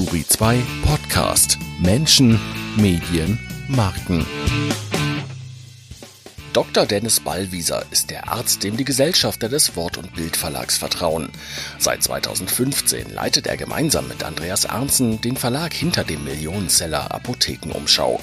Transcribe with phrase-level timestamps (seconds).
[0.00, 2.40] Turi 2 Podcast Menschen,
[2.78, 4.24] Medien, Marken.
[6.54, 6.86] Dr.
[6.86, 11.28] Dennis Ballwieser ist der Arzt, dem die Gesellschafter des Wort- und Bildverlags vertrauen.
[11.78, 18.22] Seit 2015 leitet er gemeinsam mit Andreas Arnzen den Verlag hinter dem Millionenseller Apothekenumschau.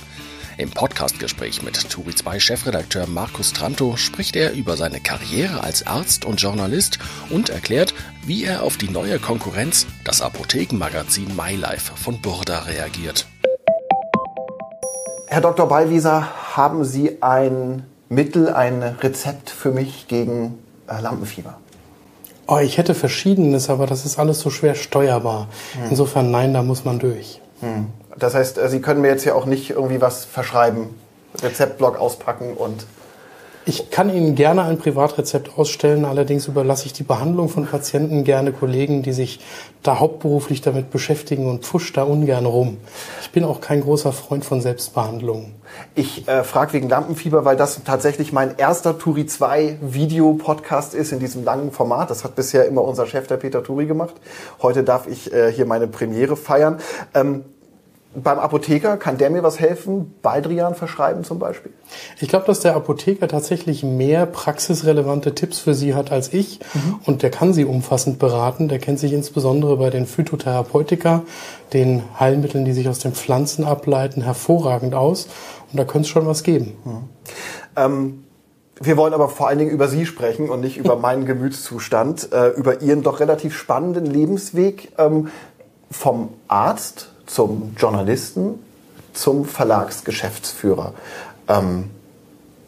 [0.57, 6.25] Im Podcastgespräch mit Turi 2 Chefredakteur Markus Tranto spricht er über seine Karriere als Arzt
[6.25, 6.97] und Journalist
[7.29, 7.93] und erklärt,
[8.27, 13.25] wie er auf die neue Konkurrenz, das Apothekenmagazin MyLife von Burda reagiert.
[15.27, 15.69] Herr Dr.
[15.69, 16.27] Ballwieser,
[16.57, 20.59] haben Sie ein Mittel, ein Rezept für mich gegen
[20.89, 21.57] äh, Lampenfieber?
[22.47, 25.47] Oh, ich hätte verschiedenes, aber das ist alles so schwer steuerbar.
[25.73, 25.89] Hm.
[25.91, 27.41] Insofern nein, da muss man durch.
[27.61, 27.87] Hm.
[28.17, 30.89] Das heißt, äh, Sie können mir jetzt ja auch nicht irgendwie was verschreiben,
[31.41, 32.85] Rezeptblock auspacken und.
[33.69, 38.53] Ich kann Ihnen gerne ein Privatrezept ausstellen, allerdings überlasse ich die Behandlung von Patienten gerne
[38.53, 39.41] Kollegen, die sich
[39.83, 42.77] da hauptberuflich damit beschäftigen und pfusch da ungern rum.
[43.21, 45.53] Ich bin auch kein großer Freund von Selbstbehandlungen.
[45.95, 51.19] Ich äh, frage wegen Lampenfieber, weil das tatsächlich mein erster Turi 2 Video-Podcast ist in
[51.19, 52.09] diesem langen Format.
[52.09, 54.15] Das hat bisher immer unser Chef, der Peter Turi, gemacht.
[54.61, 56.77] Heute darf ich äh, hier meine Premiere feiern.
[57.13, 57.43] Ähm,
[58.23, 60.15] beim Apotheker, kann der mir was helfen?
[60.21, 61.71] Baldrian verschreiben zum Beispiel?
[62.19, 66.59] Ich glaube, dass der Apotheker tatsächlich mehr praxisrelevante Tipps für Sie hat als ich.
[66.73, 66.99] Mhm.
[67.05, 68.69] Und der kann Sie umfassend beraten.
[68.69, 71.23] Der kennt sich insbesondere bei den Phytotherapeutika,
[71.73, 75.27] den Heilmitteln, die sich aus den Pflanzen ableiten, hervorragend aus.
[75.71, 76.73] Und da könnte es schon was geben.
[76.85, 77.09] Mhm.
[77.75, 78.23] Ähm
[78.79, 82.49] wir wollen aber vor allen Dingen über Sie sprechen und nicht über meinen Gemütszustand, äh,
[82.49, 85.29] über Ihren doch relativ spannenden Lebensweg ähm,
[85.89, 88.55] vom Arzt zum Journalisten,
[89.13, 90.93] zum Verlagsgeschäftsführer.
[91.47, 91.91] Ähm,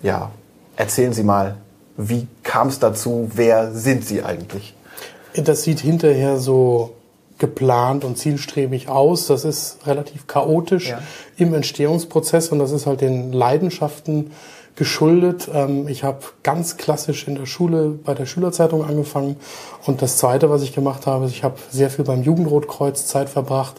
[0.01, 0.31] ja,
[0.75, 1.57] erzählen Sie mal,
[1.97, 3.29] wie kam es dazu?
[3.33, 4.75] Wer sind Sie eigentlich?
[5.33, 6.95] Das sieht hinterher so
[7.39, 9.27] geplant und zielstrebig aus.
[9.27, 11.01] Das ist relativ chaotisch ja.
[11.37, 14.31] im Entstehungsprozess und das ist halt den Leidenschaften
[14.79, 15.49] geschuldet.
[15.53, 19.35] Ähm, ich habe ganz klassisch in der Schule bei der Schülerzeitung angefangen
[19.85, 23.75] und das Zweite, was ich gemacht habe, ich habe sehr viel beim Jugendrotkreuz Zeit verbracht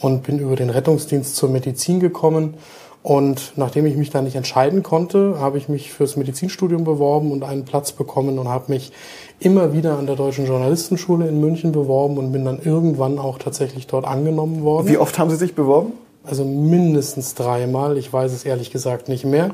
[0.00, 2.54] und bin über den Rettungsdienst zur Medizin gekommen.
[3.02, 7.42] Und nachdem ich mich da nicht entscheiden konnte, habe ich mich fürs Medizinstudium beworben und
[7.42, 8.92] einen Platz bekommen und habe mich
[9.40, 13.88] immer wieder an der Deutschen Journalistenschule in München beworben und bin dann irgendwann auch tatsächlich
[13.88, 14.86] dort angenommen worden.
[14.86, 15.94] Wie oft haben Sie sich beworben?
[16.22, 17.98] Also mindestens dreimal.
[17.98, 19.50] Ich weiß es ehrlich gesagt nicht mehr.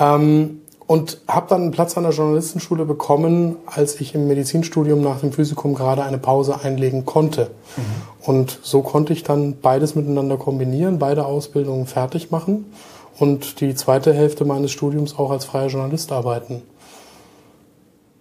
[0.00, 5.20] Ähm, und habe dann einen Platz an der Journalistenschule bekommen, als ich im Medizinstudium nach
[5.20, 7.50] dem Physikum gerade eine Pause einlegen konnte.
[7.76, 7.82] Mhm.
[8.26, 12.72] Und so konnte ich dann beides miteinander kombinieren, beide Ausbildungen fertig machen
[13.18, 16.62] und die zweite Hälfte meines Studiums auch als freier Journalist arbeiten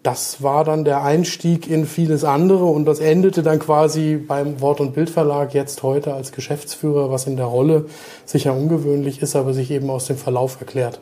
[0.08, 4.80] das war dann der Einstieg in vieles andere und das endete dann quasi beim Wort-
[4.80, 7.88] und Bildverlag jetzt heute als Geschäftsführer, was in der Rolle
[8.24, 11.02] sicher ungewöhnlich ist, aber sich eben aus dem Verlauf erklärt.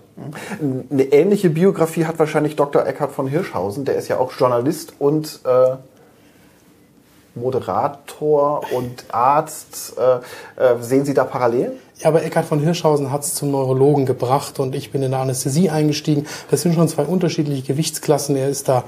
[0.90, 2.84] Eine ähnliche Biografie hat wahrscheinlich Dr.
[2.84, 5.76] Eckhard von Hirschhausen, der ist ja auch Journalist und äh,
[7.36, 9.94] Moderator und Arzt.
[9.98, 11.74] Äh, äh, sehen Sie da Parallelen?
[12.00, 15.22] Ja, aber Eckhard von Hirschhausen hat es zum Neurologen gebracht und ich bin in der
[15.22, 16.26] Anästhesie eingestiegen.
[16.52, 18.36] Das sind schon zwei unterschiedliche Gewichtsklassen.
[18.36, 18.84] Er ist da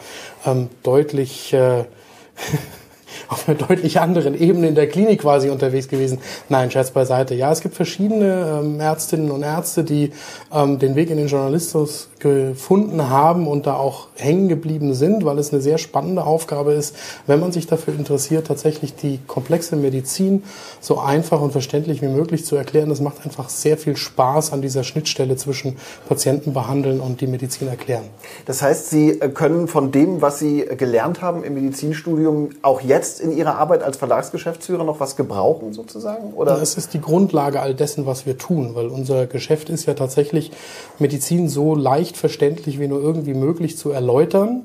[0.46, 1.86] ähm, deutlich äh,
[3.30, 6.20] auf einer deutlich anderen Ebene in der Klinik quasi unterwegs gewesen.
[6.50, 7.34] Nein, Scherz beiseite.
[7.36, 10.12] Ja, es gibt verschiedene ähm, Ärztinnen und Ärzte, die
[10.54, 15.38] ähm, den Weg in den Journalismus gefunden haben und da auch hängen geblieben sind, weil
[15.40, 16.96] es eine sehr spannende Aufgabe ist,
[17.28, 20.44] wenn man sich dafür interessiert, tatsächlich die komplexe Medizin
[20.82, 22.90] so einfach und verständlich wie möglich zu erklären.
[22.90, 27.68] Das macht einfach sehr viel Spaß an dieser Schnittstelle zwischen Patienten behandeln und die Medizin
[27.68, 28.06] erklären.
[28.46, 33.36] Das heißt, Sie können von dem, was Sie gelernt haben im Medizinstudium, auch jetzt in
[33.36, 36.34] Ihrer Arbeit als Verlagsgeschäftsführer noch was gebrauchen sozusagen?
[36.34, 36.58] Oder?
[36.58, 40.52] Das ist die Grundlage all dessen, was wir tun, weil unser Geschäft ist ja tatsächlich
[41.00, 44.64] Medizin so leicht leicht verständlich wie nur irgendwie möglich zu erläutern,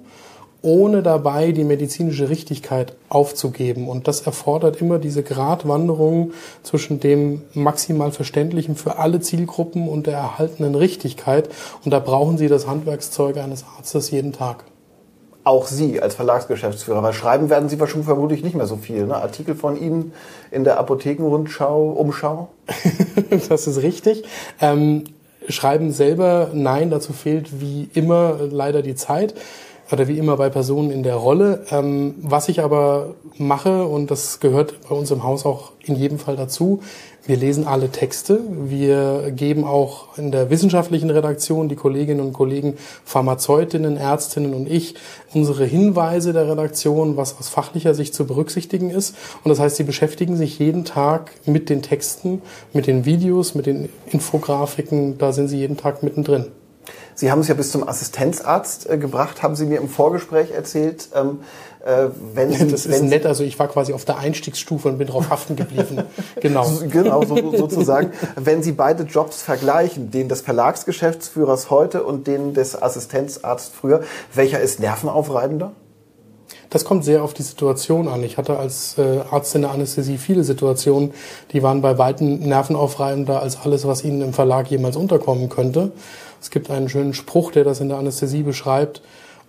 [0.64, 3.88] ohne dabei die medizinische Richtigkeit aufzugeben.
[3.88, 10.18] Und das erfordert immer diese Gratwanderung zwischen dem maximal Verständlichen für alle Zielgruppen und der
[10.18, 11.48] erhaltenen Richtigkeit.
[11.84, 14.64] Und da brauchen Sie das Handwerkszeug eines Arztes jeden Tag
[15.44, 19.08] auch Sie als Verlagsgeschäftsführer, weil schreiben werden Sie wahrscheinlich vermutlich nicht mehr so viel.
[19.08, 19.16] Ne?
[19.16, 20.12] Artikel von Ihnen
[20.52, 22.50] in der Apothekenrundschau, Umschau?
[23.48, 24.22] das ist richtig.
[24.60, 25.02] Ähm,
[25.48, 29.34] Schreiben selber, nein, dazu fehlt wie immer leider die Zeit.
[29.92, 31.64] oder wie immer bei Personen in der Rolle.
[31.70, 36.18] Ähm, was ich aber mache, und das gehört bei uns im Haus auch in jedem
[36.18, 36.80] Fall dazu,
[37.24, 38.40] wir lesen alle Texte.
[38.50, 44.96] Wir geben auch in der wissenschaftlichen Redaktion, die Kolleginnen und Kollegen, Pharmazeutinnen, Ärztinnen und ich,
[45.32, 49.14] unsere Hinweise der Redaktion, was aus fachlicher Sicht zu berücksichtigen ist.
[49.44, 52.42] Und das heißt, sie beschäftigen sich jeden Tag mit den Texten,
[52.72, 55.16] mit den Videos, mit den Infografiken.
[55.18, 56.46] Da sind sie jeden Tag mittendrin.
[57.14, 61.08] Sie haben es ja bis zum Assistenzarzt äh, gebracht, haben Sie mir im Vorgespräch erzählt.
[61.14, 61.40] Ähm,
[61.84, 65.08] äh, wenn Sie, das ist nett, also ich war quasi auf der Einstiegsstufe und bin
[65.08, 66.02] drauf haften geblieben.
[66.40, 66.70] genau.
[66.88, 68.12] genau, so, sozusagen.
[68.36, 74.02] wenn Sie beide Jobs vergleichen, den des Verlagsgeschäftsführers heute und den des Assistenzarztes früher,
[74.34, 75.72] welcher ist nervenaufreibender?
[76.70, 78.22] Das kommt sehr auf die Situation an.
[78.22, 81.12] Ich hatte als äh, Arzt in der Anästhesie viele Situationen,
[81.52, 85.92] die waren bei weitem nervenaufreibender als alles, was Ihnen im Verlag jemals unterkommen könnte.
[86.40, 89.02] Es gibt einen schönen Spruch, der das in der Anästhesie beschreibt.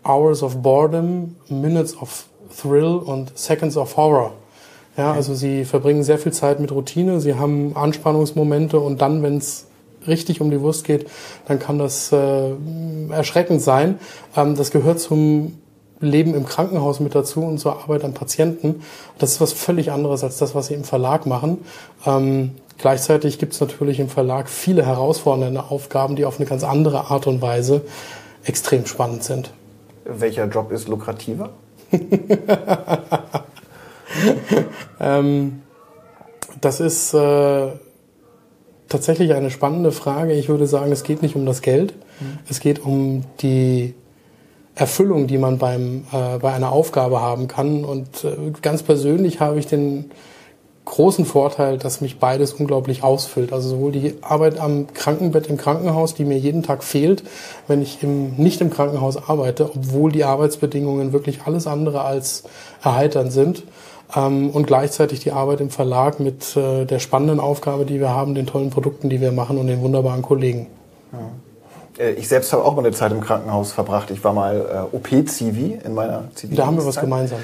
[0.05, 2.25] Hours of boredom, minutes of
[2.61, 4.33] thrill und seconds of horror.
[4.97, 9.37] Ja, also sie verbringen sehr viel Zeit mit Routine, sie haben Anspannungsmomente und dann, wenn
[9.37, 9.65] es
[10.05, 11.07] richtig um die Wurst geht,
[11.47, 12.51] dann kann das äh,
[13.09, 13.99] erschreckend sein.
[14.35, 15.57] Ähm, das gehört zum
[15.99, 18.81] Leben im Krankenhaus mit dazu und zur Arbeit am Patienten.
[19.17, 21.59] Das ist was völlig anderes als das, was sie im Verlag machen.
[22.05, 27.11] Ähm, Gleichzeitig gibt es natürlich im Verlag viele herausfordernde Aufgaben, die auf eine ganz andere
[27.11, 27.81] Art und Weise
[28.43, 29.51] extrem spannend sind.
[30.05, 31.51] Welcher Job ist lukrativer?
[34.99, 35.61] ähm,
[36.59, 37.67] das ist äh,
[38.89, 40.33] tatsächlich eine spannende Frage.
[40.33, 41.93] Ich würde sagen, es geht nicht um das Geld.
[42.19, 42.39] Mhm.
[42.49, 43.93] Es geht um die
[44.75, 47.85] Erfüllung, die man beim, äh, bei einer Aufgabe haben kann.
[47.85, 50.11] Und äh, ganz persönlich habe ich den
[50.85, 53.53] großen Vorteil, dass mich beides unglaublich ausfüllt.
[53.53, 57.23] Also sowohl die Arbeit am Krankenbett im Krankenhaus, die mir jeden Tag fehlt,
[57.67, 62.43] wenn ich im, nicht im Krankenhaus arbeite, obwohl die Arbeitsbedingungen wirklich alles andere als
[62.83, 63.63] erheiternd sind.
[64.15, 68.35] Ähm, und gleichzeitig die Arbeit im Verlag mit äh, der spannenden Aufgabe, die wir haben,
[68.35, 70.67] den tollen Produkten, die wir machen und den wunderbaren Kollegen.
[71.11, 71.19] Ja.
[71.97, 74.11] Äh, ich selbst habe auch mal eine Zeit im Krankenhaus verbracht.
[74.11, 76.55] Ich war mal äh, OP-Zivi in meiner Zivi.
[76.55, 77.39] Da haben wir was gemeinsam.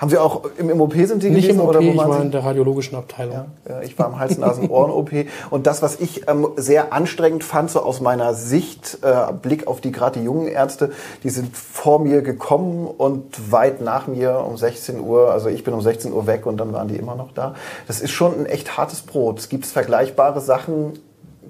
[0.00, 1.60] Haben Sie auch im, OP sind Sie Nicht gewesen?
[1.60, 3.50] im OP, oder wo ich war in der radiologischen Abteilung.
[3.68, 5.10] Ja, ich war im Hals-Nasen-Ohren-OP.
[5.50, 9.82] Und das, was ich ähm, sehr anstrengend fand, so aus meiner Sicht, äh, Blick auf
[9.82, 10.90] die gerade die jungen Ärzte,
[11.22, 15.74] die sind vor mir gekommen und weit nach mir um 16 Uhr, also ich bin
[15.74, 17.54] um 16 Uhr weg und dann waren die immer noch da.
[17.86, 19.50] Das ist schon ein echt hartes Brot.
[19.50, 20.98] Gibt es vergleichbare Sachen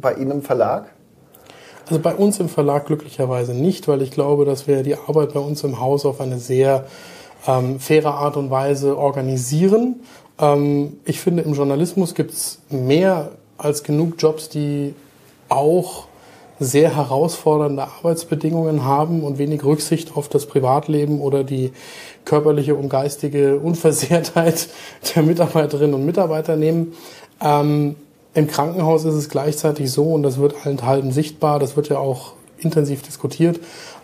[0.00, 0.87] bei Ihnen im Verlag?
[1.88, 5.41] Also bei uns im Verlag glücklicherweise nicht, weil ich glaube, dass wir die Arbeit bei
[5.41, 6.87] uns im Haus auf eine sehr
[7.47, 10.01] ähm, faire Art und Weise organisieren.
[10.39, 14.95] Ähm, ich finde, im Journalismus gibt es mehr als genug Jobs, die
[15.49, 16.07] auch
[16.59, 21.73] sehr herausfordernde Arbeitsbedingungen haben und wenig Rücksicht auf das Privatleben oder die
[22.27, 24.69] körperliche und geistige Unversehrtheit
[25.15, 26.93] der Mitarbeiterinnen und Mitarbeiter nehmen.
[27.41, 27.97] Ähm,
[28.35, 32.35] Im Krankenhaus ist es gleichzeitig so, und das wird allenthalben sichtbar, das wird ja auch
[32.59, 33.59] intensiv diskutiert,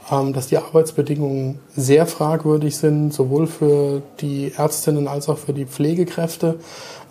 [0.08, 6.61] dass die Arbeitsbedingungen sehr fragwürdig sind, sowohl für die Ärztinnen als auch für die Pflegekräfte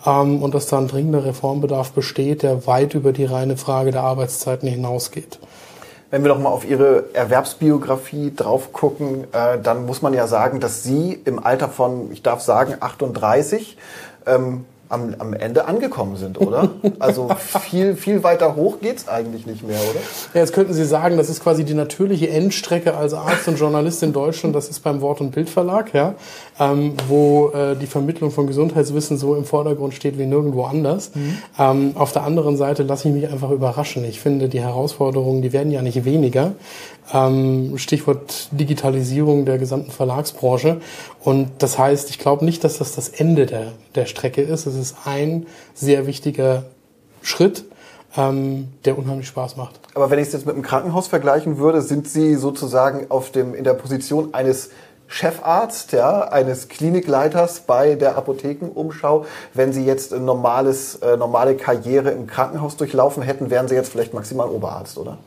[0.06, 4.02] ähm, und dass da ein dringender Reformbedarf besteht, der weit über die reine Frage der
[4.02, 5.38] Arbeitszeiten hinausgeht.
[6.10, 10.60] Wenn wir noch mal auf Ihre Erwerbsbiografie drauf gucken, äh, dann muss man ja sagen,
[10.60, 13.76] dass Sie im Alter von, ich darf sagen, 38
[14.24, 16.70] ähm, am, am Ende angekommen sind, oder?
[16.98, 17.28] Also
[17.68, 20.00] viel, viel weiter hoch geht's eigentlich nicht mehr, oder?
[20.34, 24.02] Ja, jetzt könnten Sie sagen, das ist quasi die natürliche Endstrecke als Arzt und Journalist
[24.02, 24.54] in Deutschland.
[24.54, 26.14] Das ist beim Wort- und Bildverlag, ja,
[26.58, 31.10] ähm, wo äh, die Vermittlung von Gesundheitswissen so im Vordergrund steht wie nirgendwo anders.
[31.14, 31.38] Mhm.
[31.58, 34.04] Ähm, auf der anderen Seite lasse ich mich einfach überraschen.
[34.04, 36.52] Ich finde, die Herausforderungen, die werden ja nicht weniger.
[37.12, 40.80] Ähm, Stichwort Digitalisierung der gesamten Verlagsbranche.
[41.20, 44.66] Und das heißt, ich glaube nicht, dass das das Ende der, der Strecke ist.
[44.66, 46.64] Es ist ein sehr wichtiger
[47.22, 47.64] Schritt,
[48.16, 49.78] ähm, der unheimlich Spaß macht.
[49.94, 53.54] Aber wenn ich es jetzt mit einem Krankenhaus vergleichen würde, sind Sie sozusagen auf dem,
[53.54, 54.70] in der Position eines
[55.08, 59.24] Chefarzt, ja, eines Klinikleiters bei der Apothekenumschau.
[59.54, 63.90] Wenn Sie jetzt eine normales, äh, normale Karriere im Krankenhaus durchlaufen hätten, wären Sie jetzt
[63.90, 65.18] vielleicht maximal Oberarzt, oder?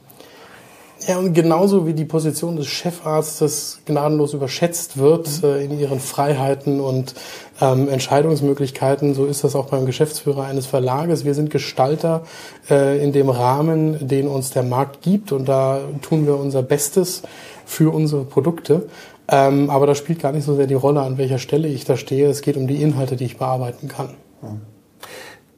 [1.08, 5.50] Ja, und genauso wie die Position des Chefarztes gnadenlos überschätzt wird mhm.
[5.50, 7.15] äh, in ihren Freiheiten und
[7.62, 11.25] ähm, Entscheidungsmöglichkeiten, so ist das auch beim Geschäftsführer eines Verlages.
[11.25, 12.24] Wir sind Gestalter
[12.70, 17.24] äh, in dem Rahmen, den uns der Markt gibt und da tun wir unser Bestes
[17.65, 18.89] für unsere Produkte.
[19.29, 21.98] Ähm, aber das spielt gar nicht so sehr die Rolle, an welcher Stelle ich da
[21.98, 22.29] stehe.
[22.29, 24.15] Es geht um die Inhalte, die ich bearbeiten kann.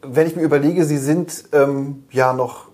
[0.02, 2.71] Wenn ich mir überlege, Sie sind ähm, ja noch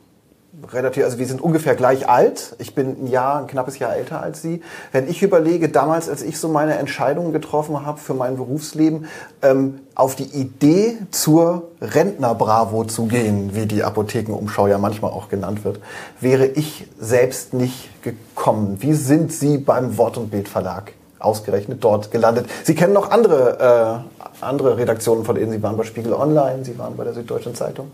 [0.72, 2.56] relativ, also wir sind ungefähr gleich alt.
[2.58, 4.62] Ich bin ein Jahr, ein knappes Jahr älter als Sie.
[4.92, 9.06] Wenn ich überlege, damals, als ich so meine Entscheidungen getroffen habe für mein Berufsleben,
[9.42, 15.64] ähm, auf die Idee zur Rentner-Bravo zu gehen, wie die Apothekenumschau ja manchmal auch genannt
[15.64, 15.80] wird,
[16.20, 18.78] wäre ich selbst nicht gekommen.
[18.80, 22.48] Wie sind Sie beim Wort- und Bildverlag ausgerechnet dort gelandet?
[22.64, 25.52] Sie kennen noch andere, äh, andere Redaktionen von denen.
[25.52, 27.92] Sie waren bei Spiegel Online, Sie waren bei der Süddeutschen Zeitung.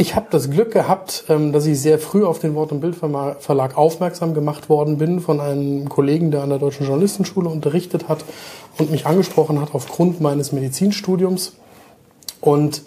[0.00, 3.76] Ich habe das Glück gehabt, ähm, dass ich sehr früh auf den Wort- und Bildverlag
[3.76, 8.24] aufmerksam gemacht worden bin von einem Kollegen, der an der Deutschen Journalistenschule unterrichtet hat
[8.78, 11.52] und mich angesprochen hat aufgrund meines Medizinstudiums.
[12.40, 12.80] Und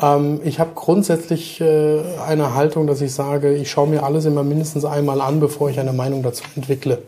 [0.00, 4.44] ähm, ich habe grundsätzlich äh, eine Haltung, dass ich sage, ich schaue mir alles immer
[4.44, 7.02] mindestens einmal an, bevor ich eine Meinung dazu entwickle.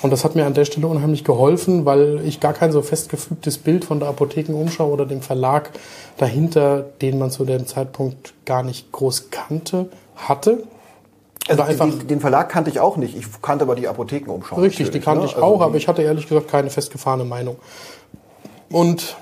[0.00, 3.58] Und das hat mir an der Stelle unheimlich geholfen, weil ich gar kein so festgefügtes
[3.58, 5.70] Bild von der Apothekenumschau oder dem Verlag
[6.18, 10.62] dahinter, den man zu dem Zeitpunkt gar nicht groß kannte, hatte.
[11.48, 13.16] Also einfach den, den, Verlag kannte ich auch nicht.
[13.16, 14.56] Ich kannte aber die Apothekenumschau.
[14.56, 15.26] Richtig, die kannte ne?
[15.26, 17.56] ich also auch, aber ich hatte ehrlich gesagt keine festgefahrene Meinung.
[18.70, 19.16] Und,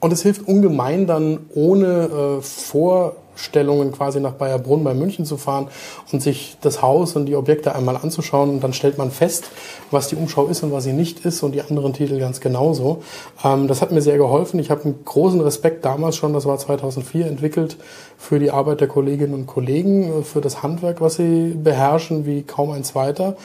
[0.00, 5.36] und es hilft ungemein dann ohne äh, Vor Stellungen quasi nach Bayerbrunn bei München zu
[5.36, 5.68] fahren
[6.12, 9.44] und sich das Haus und die Objekte einmal anzuschauen und dann stellt man fest,
[9.90, 13.02] was die Umschau ist und was sie nicht ist und die anderen Titel ganz genauso.
[13.44, 14.58] Ähm, das hat mir sehr geholfen.
[14.58, 17.76] Ich habe einen großen Respekt damals schon, das war 2004 entwickelt,
[18.18, 22.72] für die Arbeit der Kolleginnen und Kollegen, für das Handwerk, was sie beherrschen wie kaum
[22.72, 23.36] ein zweiter.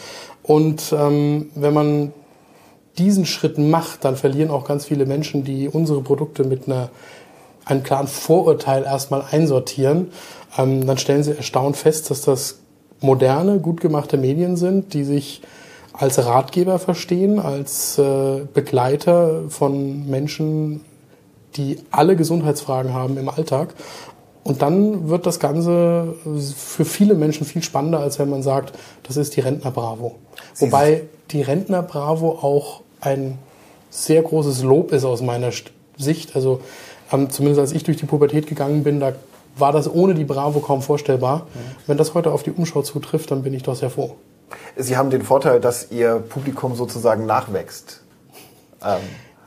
[0.42, 2.14] Und ähm, wenn man
[2.98, 6.90] diesen Schritt macht, dann verlieren auch ganz viele Menschen, die unsere Produkte mit einer
[7.66, 10.12] einen klaren Vorurteil erstmal einsortieren,
[10.58, 12.60] ähm, dann stellen sie erstaunt fest, dass das
[13.00, 15.42] moderne, gut gemachte Medien sind, die sich
[15.94, 20.82] als Ratgeber verstehen, als äh, Begleiter von Menschen,
[21.56, 23.76] die alle Gesundheitsfragen haben im Alltag.
[24.44, 26.16] Und dann wird das Ganze
[26.58, 30.16] für viele Menschen viel spannender, als wenn man sagt, das ist die Rentner Bravo.
[30.58, 33.38] Wobei die Rentner Bravo auch ein
[33.90, 35.52] sehr großes Lob ist aus meiner
[35.98, 36.36] Sicht.
[36.36, 36.60] Also
[37.12, 39.14] ähm, zumindest als ich durch die Pubertät gegangen bin, da
[39.56, 41.48] war das ohne die Bravo kaum vorstellbar.
[41.54, 41.60] Mhm.
[41.88, 44.16] Wenn das heute auf die Umschau zutrifft, dann bin ich doch sehr froh.
[44.76, 48.02] Sie haben den Vorteil, dass Ihr Publikum sozusagen nachwächst.
[48.84, 49.00] Ähm.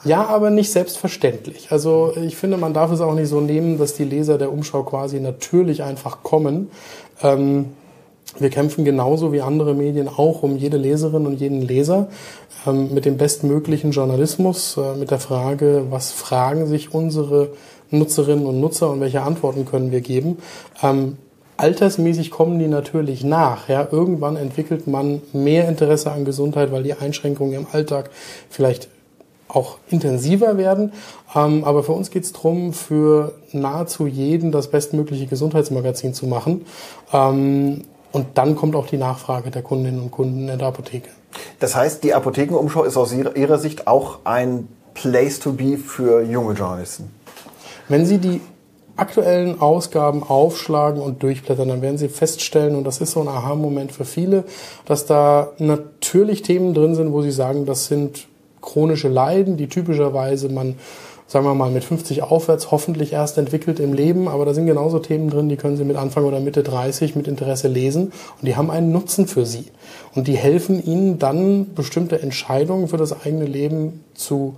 [0.05, 1.73] Ja, aber nicht selbstverständlich.
[1.73, 4.85] Also ich finde, man darf es auch nicht so nehmen, dass die Leser der Umschau
[4.85, 6.71] quasi natürlich einfach kommen.
[7.23, 7.73] Ähm,
[8.39, 12.09] wir kämpfen genauso wie andere Medien auch um jede Leserin und jeden Leser
[12.73, 17.51] mit dem bestmöglichen Journalismus, äh, mit der Frage, was fragen sich unsere
[17.91, 20.39] Nutzerinnen und Nutzer und welche Antworten können wir geben.
[20.83, 21.17] Ähm,
[21.57, 23.69] altersmäßig kommen die natürlich nach.
[23.69, 28.11] Ja, irgendwann entwickelt man mehr Interesse an Gesundheit, weil die Einschränkungen im Alltag
[28.51, 28.89] vielleicht
[29.49, 30.93] auch intensiver werden.
[31.35, 36.67] Ähm, aber für uns geht es darum, für nahezu jeden das bestmögliche Gesundheitsmagazin zu machen.
[37.13, 37.83] Ähm,
[38.13, 41.11] und dann kommt auch die Nachfrage der Kundinnen und Kunden in der Apotheke.
[41.61, 46.55] Das heißt, die Apothekenumschau ist aus Ihrer Sicht auch ein Place to be für junge
[46.55, 47.11] Journalisten?
[47.89, 48.41] Wenn Sie die
[48.97, 53.93] aktuellen Ausgaben aufschlagen und durchblättern, dann werden Sie feststellen, und das ist so ein Aha-Moment
[53.93, 54.45] für viele,
[54.87, 58.27] dass da natürlich Themen drin sind, wo Sie sagen, das sind
[58.63, 60.77] chronische Leiden, die typischerweise man
[61.29, 65.01] sagen wir mal, mit 50 aufwärts hoffentlich erst entwickelt im Leben, aber da sind genauso
[65.01, 68.13] Themen drin, die können Sie mit Anfang oder Mitte 30 mit Interesse lesen.
[68.41, 69.67] Und die haben einen Nutzen für Sie.
[70.15, 74.55] Und die helfen Ihnen dann, bestimmte Entscheidungen für das eigene Leben zu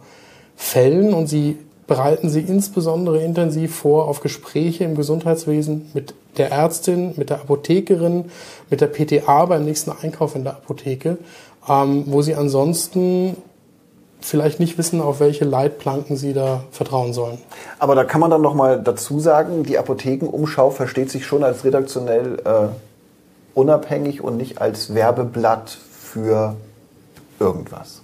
[0.56, 1.14] fällen.
[1.14, 1.56] Und sie
[1.86, 8.26] bereiten Sie insbesondere intensiv vor auf Gespräche im Gesundheitswesen mit der Ärztin, mit der Apothekerin,
[8.68, 11.16] mit der PTA beim nächsten Einkauf in der Apotheke,
[11.66, 13.36] ähm, wo Sie ansonsten
[14.20, 17.38] vielleicht nicht wissen, auf welche Leitplanken sie da vertrauen sollen.
[17.78, 21.64] Aber da kann man dann noch mal dazu sagen, die Apothekenumschau versteht sich schon als
[21.64, 22.68] redaktionell äh,
[23.54, 26.56] unabhängig und nicht als Werbeblatt für
[27.38, 28.02] irgendwas.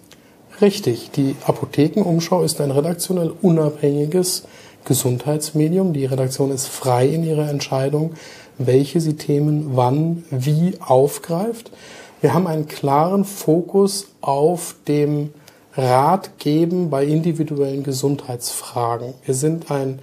[0.61, 4.44] Richtig, die Apothekenumschau ist ein redaktionell unabhängiges
[4.85, 5.92] Gesundheitsmedium.
[5.92, 8.14] Die Redaktion ist frei in ihrer Entscheidung,
[8.59, 11.73] welche sie Themen wann, wie aufgreift.
[12.21, 15.30] Wir haben einen klaren Fokus auf dem
[15.76, 19.14] Rat geben bei individuellen Gesundheitsfragen.
[19.25, 19.99] Wir sind ein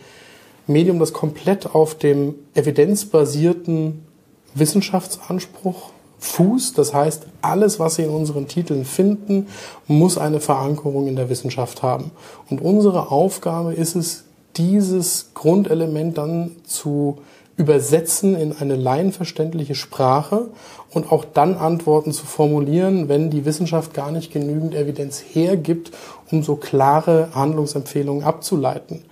[0.67, 4.05] Medium, das komplett auf dem evidenzbasierten
[4.53, 6.77] Wissenschaftsanspruch fußt.
[6.77, 9.47] Das heißt, alles, was Sie in unseren Titeln finden,
[9.87, 12.11] muss eine Verankerung in der Wissenschaft haben.
[12.49, 14.25] Und unsere Aufgabe ist es,
[14.57, 17.19] dieses Grundelement dann zu
[17.61, 20.47] übersetzen in eine laienverständliche Sprache
[20.91, 25.91] und auch dann Antworten zu formulieren, wenn die Wissenschaft gar nicht genügend Evidenz hergibt,
[26.31, 29.03] um so klare Handlungsempfehlungen abzuleiten.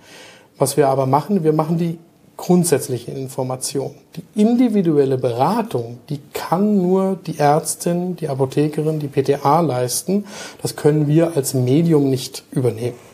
[0.58, 1.98] Was wir aber machen, wir machen die
[2.36, 3.94] grundsätzliche Information.
[4.16, 10.24] Die individuelle Beratung, die kann nur die Ärztin, die Apothekerin, die PTA leisten.
[10.60, 13.09] Das können wir als Medium nicht übernehmen.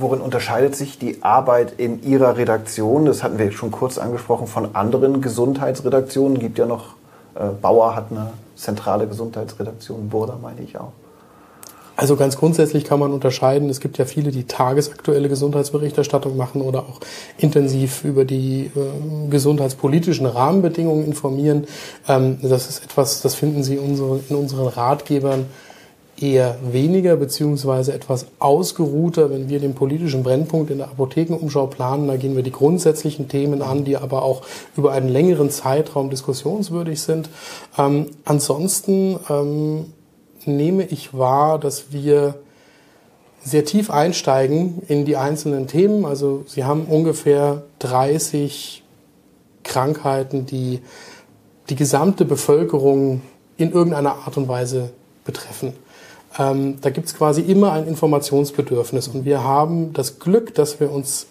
[0.00, 4.74] Worin unterscheidet sich die Arbeit in Ihrer Redaktion, das hatten wir schon kurz angesprochen, von
[4.74, 6.36] anderen Gesundheitsredaktionen?
[6.36, 6.94] Es gibt ja noch,
[7.34, 10.92] äh, Bauer hat eine zentrale Gesundheitsredaktion, Burda meine ich auch.
[11.96, 13.68] Also ganz grundsätzlich kann man unterscheiden.
[13.68, 17.00] Es gibt ja viele, die tagesaktuelle Gesundheitsberichterstattung machen oder auch
[17.36, 21.66] intensiv über die äh, gesundheitspolitischen Rahmenbedingungen informieren.
[22.08, 25.44] Ähm, das ist etwas, das finden Sie unsere, in unseren Ratgebern
[26.20, 32.08] eher weniger beziehungsweise etwas ausgeruhter, wenn wir den politischen Brennpunkt in der Apothekenumschau planen.
[32.08, 34.42] Da gehen wir die grundsätzlichen Themen an, die aber auch
[34.76, 37.30] über einen längeren Zeitraum diskussionswürdig sind.
[37.78, 39.86] Ähm, ansonsten ähm,
[40.44, 42.34] nehme ich wahr, dass wir
[43.42, 46.04] sehr tief einsteigen in die einzelnen Themen.
[46.04, 48.82] Also Sie haben ungefähr 30
[49.64, 50.80] Krankheiten, die
[51.70, 53.22] die gesamte Bevölkerung
[53.56, 54.90] in irgendeiner Art und Weise
[55.24, 55.72] betreffen.
[56.38, 59.08] Ähm, da gibt es quasi immer ein Informationsbedürfnis.
[59.08, 61.26] Und wir haben das Glück, dass wir uns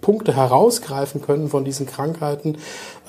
[0.00, 2.56] Punkte herausgreifen können von diesen Krankheiten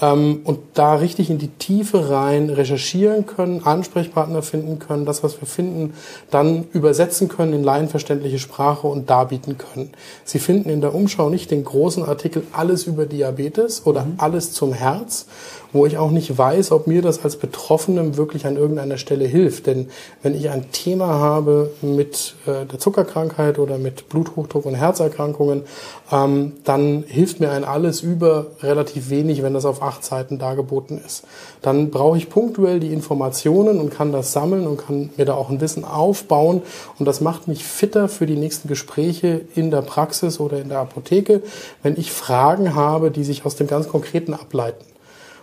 [0.01, 5.39] ähm, und da richtig in die Tiefe rein recherchieren können, Ansprechpartner finden können, das, was
[5.39, 5.93] wir finden,
[6.31, 9.91] dann übersetzen können in laienverständliche Sprache und darbieten können.
[10.25, 14.15] Sie finden in der Umschau nicht den großen Artikel alles über Diabetes oder mhm.
[14.17, 15.27] alles zum Herz,
[15.71, 19.67] wo ich auch nicht weiß, ob mir das als Betroffenem wirklich an irgendeiner Stelle hilft.
[19.67, 19.89] Denn
[20.23, 25.63] wenn ich ein Thema habe mit äh, der Zuckerkrankheit oder mit Bluthochdruck und Herzerkrankungen,
[26.11, 30.99] ähm, dann hilft mir ein alles über relativ wenig, wenn das auf acht Seiten dargeboten
[31.05, 31.23] ist.
[31.61, 35.49] Dann brauche ich punktuell die Informationen und kann das sammeln und kann mir da auch
[35.49, 36.63] ein Wissen aufbauen.
[36.97, 40.79] Und das macht mich fitter für die nächsten Gespräche in der Praxis oder in der
[40.79, 41.41] Apotheke,
[41.83, 44.85] wenn ich Fragen habe, die sich aus dem ganz Konkreten ableiten.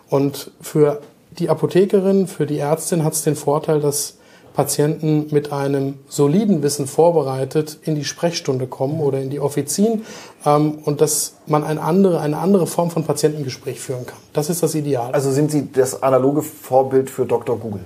[0.09, 1.01] Und für
[1.39, 4.17] die Apothekerin, für die Ärztin hat es den Vorteil, dass
[4.55, 10.07] Patienten mit einem soliden Wissen vorbereitet in die Sprechstunde kommen oder in die Offizin
[10.47, 14.19] ähm, und dass man eine andere, eine andere Form von Patientengespräch führen kann.
[14.33, 15.13] Das ist das Ideal.
[15.13, 17.59] Also sind Sie das analoge Vorbild für Dr.
[17.59, 17.85] Google?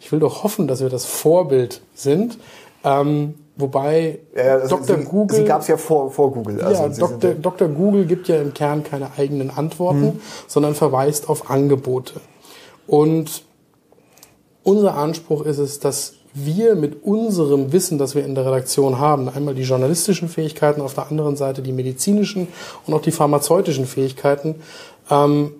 [0.00, 2.38] ich will doch hoffen, dass wir das Vorbild sind.
[2.84, 4.98] Ähm, Wobei ja, also Dr.
[4.98, 5.36] Sie, Google.
[5.38, 6.60] Sie gab es ja vor, vor Google.
[6.60, 7.34] Also ja, Dr.
[7.34, 7.68] Dr.
[7.68, 10.20] Google gibt ja im Kern keine eigenen Antworten, hm.
[10.46, 12.20] sondern verweist auf Angebote.
[12.86, 13.44] Und
[14.62, 19.30] unser Anspruch ist es, dass wir mit unserem Wissen, das wir in der Redaktion haben,
[19.30, 22.48] einmal die journalistischen Fähigkeiten, auf der anderen Seite die medizinischen
[22.86, 24.56] und auch die pharmazeutischen Fähigkeiten,
[25.10, 25.52] ähm,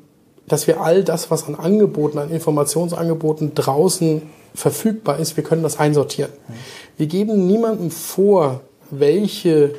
[0.46, 4.22] dass wir all das, was an Angeboten, an Informationsangeboten draußen
[4.56, 6.32] verfügbar ist, wir können das einsortieren.
[6.96, 9.74] Wir geben niemandem vor, welche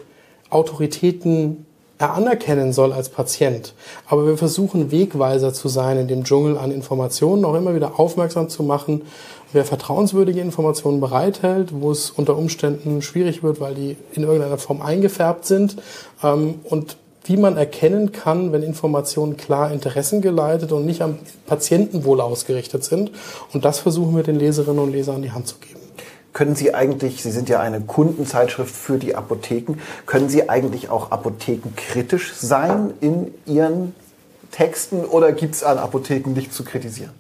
[0.49, 1.65] Autoritäten
[1.97, 3.73] er anerkennen soll als Patient.
[4.05, 8.49] Aber wir versuchen Wegweiser zu sein in dem Dschungel an Informationen, auch immer wieder aufmerksam
[8.49, 9.01] zu machen,
[9.51, 14.81] wer vertrauenswürdige Informationen bereithält, wo es unter Umständen schwierig wird, weil die in irgendeiner Form
[14.81, 15.77] eingefärbt sind
[16.23, 22.83] ähm, und wie man erkennen kann, wenn Informationen klar interessengeleitet und nicht am Patientenwohl ausgerichtet
[22.83, 23.11] sind.
[23.53, 25.79] Und das versuchen wir den Leserinnen und Lesern an die Hand zu geben.
[26.33, 31.11] Können Sie eigentlich, Sie sind ja eine Kundenzeitschrift für die Apotheken, können Sie eigentlich auch
[31.11, 33.95] apothekenkritisch sein in Ihren
[34.51, 37.11] Texten oder gibt es an Apotheken nicht zu kritisieren?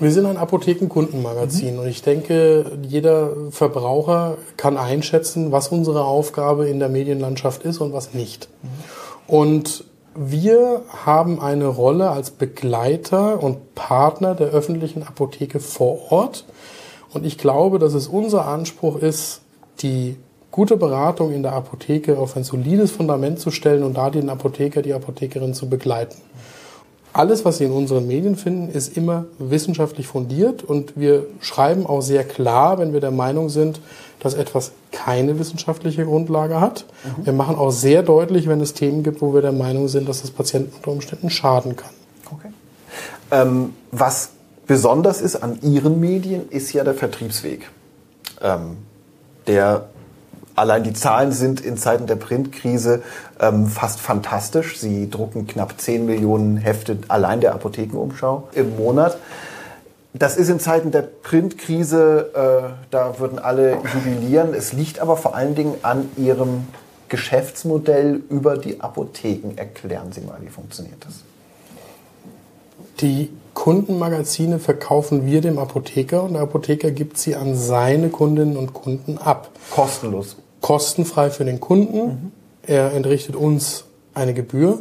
[0.00, 1.80] Wir sind ein Apothekenkundenmagazin mhm.
[1.80, 7.92] und ich denke, jeder Verbraucher kann einschätzen, was unsere Aufgabe in der Medienlandschaft ist und
[7.92, 8.48] was nicht.
[8.62, 8.68] Mhm.
[9.26, 9.84] Und
[10.14, 16.44] wir haben eine Rolle als Begleiter und Partner der öffentlichen Apotheke vor Ort.
[17.12, 19.40] Und ich glaube, dass es unser Anspruch ist,
[19.80, 20.16] die
[20.50, 24.82] gute Beratung in der Apotheke auf ein solides Fundament zu stellen und da den Apotheker,
[24.82, 26.16] die Apothekerin zu begleiten.
[27.14, 32.00] Alles, was Sie in unseren Medien finden, ist immer wissenschaftlich fundiert und wir schreiben auch
[32.00, 33.80] sehr klar, wenn wir der Meinung sind,
[34.18, 36.86] dass etwas keine wissenschaftliche Grundlage hat.
[37.04, 37.26] Mhm.
[37.26, 40.22] Wir machen auch sehr deutlich, wenn es Themen gibt, wo wir der Meinung sind, dass
[40.22, 41.92] das Patienten unter Umständen schaden kann.
[42.32, 42.48] Okay.
[43.30, 44.30] Ähm, was
[44.66, 47.70] besonders ist an Ihren Medien, ist ja der Vertriebsweg.
[48.42, 48.78] Ähm,
[49.46, 49.86] der
[50.54, 53.02] allein die Zahlen sind in Zeiten der Printkrise
[53.40, 54.78] ähm, fast fantastisch.
[54.78, 59.18] Sie drucken knapp 10 Millionen Hefte allein der Apothekenumschau im Monat.
[60.12, 64.54] Das ist in Zeiten der Printkrise, äh, da würden alle jubilieren.
[64.54, 66.68] Es liegt aber vor allen Dingen an Ihrem
[67.08, 69.56] Geschäftsmodell über die Apotheken.
[69.56, 71.24] Erklären Sie mal, wie funktioniert das?
[73.00, 78.72] Die Kundenmagazine verkaufen wir dem Apotheker und der Apotheker gibt sie an seine Kundinnen und
[78.72, 79.50] Kunden ab.
[79.70, 80.36] Kostenlos.
[80.64, 82.06] Kostenfrei für den Kunden.
[82.06, 82.32] Mhm
[82.66, 84.80] er entrichtet uns eine Gebühr.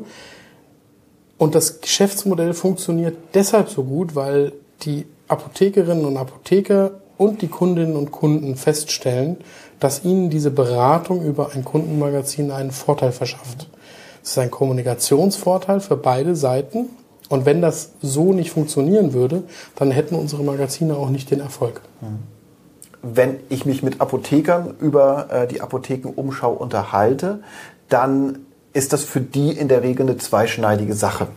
[1.37, 7.95] Und das Geschäftsmodell funktioniert deshalb so gut, weil die Apothekerinnen und Apotheker und die Kundinnen
[7.95, 9.37] und Kunden feststellen,
[9.79, 13.67] dass ihnen diese Beratung über ein Kundenmagazin einen Vorteil verschafft.
[14.23, 16.89] Es ist ein Kommunikationsvorteil für beide Seiten.
[17.29, 19.43] Und wenn das so nicht funktionieren würde,
[19.75, 21.81] dann hätten unsere Magazine auch nicht den Erfolg.
[23.03, 27.43] Wenn ich mich mit Apothekern über äh, die Apothekenumschau unterhalte,
[27.89, 31.27] dann ist das für die in der Regel eine zweischneidige Sache.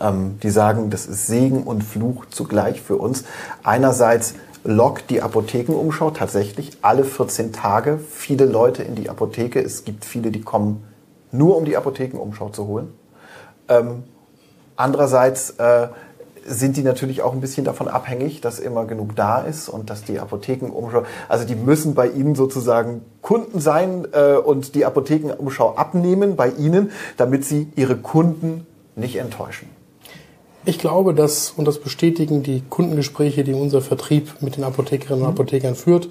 [0.00, 3.24] Ähm, die sagen, das ist Segen und Fluch zugleich für uns.
[3.62, 9.60] Einerseits lockt die Apothekenumschau tatsächlich alle 14 Tage viele Leute in die Apotheke.
[9.60, 10.84] Es gibt viele, die kommen
[11.32, 12.92] nur um die Apothekenumschau zu holen.
[13.68, 14.04] Ähm,
[14.76, 15.88] andererseits äh,
[16.50, 20.04] sind die natürlich auch ein bisschen davon abhängig, dass immer genug da ist und dass
[20.04, 26.36] die Apothekenumschau, also die müssen bei Ihnen sozusagen Kunden sein äh, und die Apothekenumschau abnehmen
[26.36, 29.68] bei Ihnen, damit Sie Ihre Kunden nicht enttäuschen.
[30.64, 35.30] Ich glaube, dass, und das bestätigen die Kundengespräche, die unser Vertrieb mit den Apothekerinnen und
[35.30, 36.08] Apothekern führt,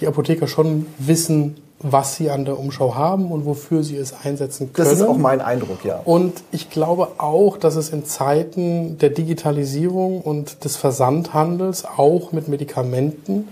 [0.00, 4.72] die Apotheker schon wissen, was sie an der Umschau haben und wofür sie es einsetzen
[4.72, 4.88] können.
[4.88, 6.00] Das ist auch mein Eindruck, ja.
[6.04, 12.48] Und ich glaube auch, dass es in Zeiten der Digitalisierung und des Versandhandels auch mit
[12.48, 13.48] Medikamenten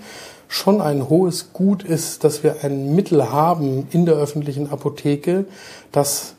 [0.49, 5.45] schon ein hohes Gut ist, dass wir ein Mittel haben in der öffentlichen Apotheke,
[5.93, 6.35] das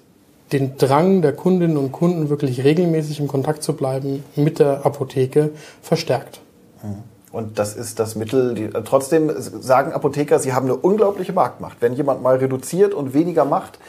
[0.51, 5.51] den Drang der Kundinnen und Kunden wirklich regelmäßig im Kontakt zu bleiben mit der Apotheke
[5.81, 6.39] verstärkt.
[7.31, 8.53] Und das ist das Mittel.
[8.55, 11.77] Die, äh, trotzdem sagen Apotheker, sie haben eine unglaubliche Marktmacht.
[11.81, 13.79] Wenn jemand mal reduziert und weniger macht,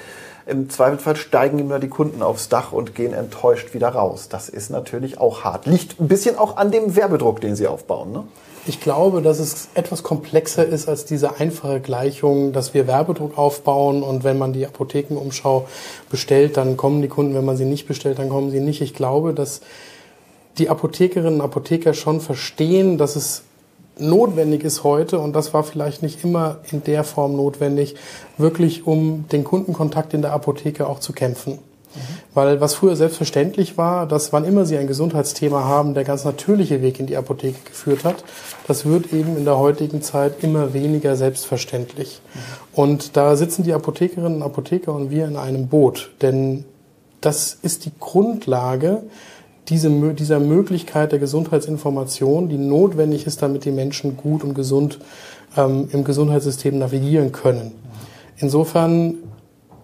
[0.47, 4.29] im Zweifelsfall steigen ihm da die Kunden aufs Dach und gehen enttäuscht wieder raus.
[4.31, 5.67] Das ist natürlich auch hart.
[5.67, 8.13] Liegt ein bisschen auch an dem Werbedruck, den sie aufbauen.
[8.13, 8.25] Ne?
[8.67, 14.03] Ich glaube, dass es etwas komplexer ist als diese einfache Gleichung, dass wir Werbedruck aufbauen
[14.03, 15.67] und wenn man die Apothekenumschau
[16.11, 18.81] bestellt, dann kommen die Kunden, wenn man sie nicht bestellt, dann kommen sie nicht.
[18.81, 19.61] Ich glaube, dass
[20.59, 23.43] die Apothekerinnen und Apotheker schon verstehen, dass es
[23.99, 27.97] notwendig ist heute, und das war vielleicht nicht immer in der Form notwendig,
[28.37, 31.55] wirklich um den Kundenkontakt in der Apotheke auch zu kämpfen.
[31.55, 31.99] Mhm.
[32.35, 36.83] Weil was früher selbstverständlich war, dass wann immer Sie ein Gesundheitsthema haben, der ganz natürliche
[36.83, 38.23] Weg in die Apotheke geführt hat,
[38.67, 42.21] das wird eben in der heutigen Zeit immer weniger selbstverständlich.
[42.35, 42.39] Mhm.
[42.73, 46.11] Und da sitzen die Apothekerinnen und Apotheker und wir in einem Boot.
[46.23, 46.65] Denn
[47.21, 49.03] das ist die Grundlage,
[49.69, 54.99] diese, dieser Möglichkeit der Gesundheitsinformation, die notwendig ist, damit die Menschen gut und gesund
[55.57, 57.73] ähm, im Gesundheitssystem navigieren können.
[58.39, 59.15] Insofern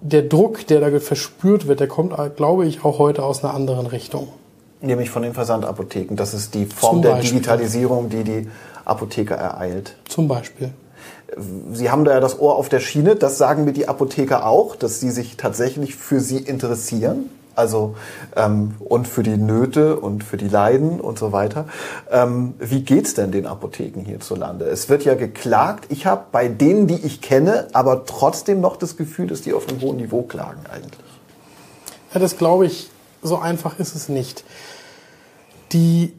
[0.00, 3.86] der Druck, der da verspürt wird, der kommt, glaube ich, auch heute aus einer anderen
[3.86, 4.28] Richtung.
[4.80, 6.14] Nämlich von den Versandapotheken.
[6.14, 8.48] Das ist die Form der Digitalisierung, die die
[8.84, 9.96] Apotheker ereilt.
[10.06, 10.70] Zum Beispiel.
[11.72, 13.16] Sie haben da ja das Ohr auf der Schiene.
[13.16, 17.30] Das sagen mir die Apotheker auch, dass sie sich tatsächlich für Sie interessieren.
[17.54, 17.94] Also
[18.36, 21.66] ähm, und für die Nöte und für die Leiden und so weiter.
[22.10, 24.64] Ähm, wie geht's denn den Apotheken hierzulande?
[24.66, 25.86] Es wird ja geklagt.
[25.88, 29.68] Ich habe bei denen, die ich kenne, aber trotzdem noch das Gefühl, dass die auf
[29.68, 30.98] einem hohen Niveau klagen eigentlich.
[32.12, 32.90] Ja, das glaube ich.
[33.22, 34.44] So einfach ist es nicht.
[35.72, 36.12] Die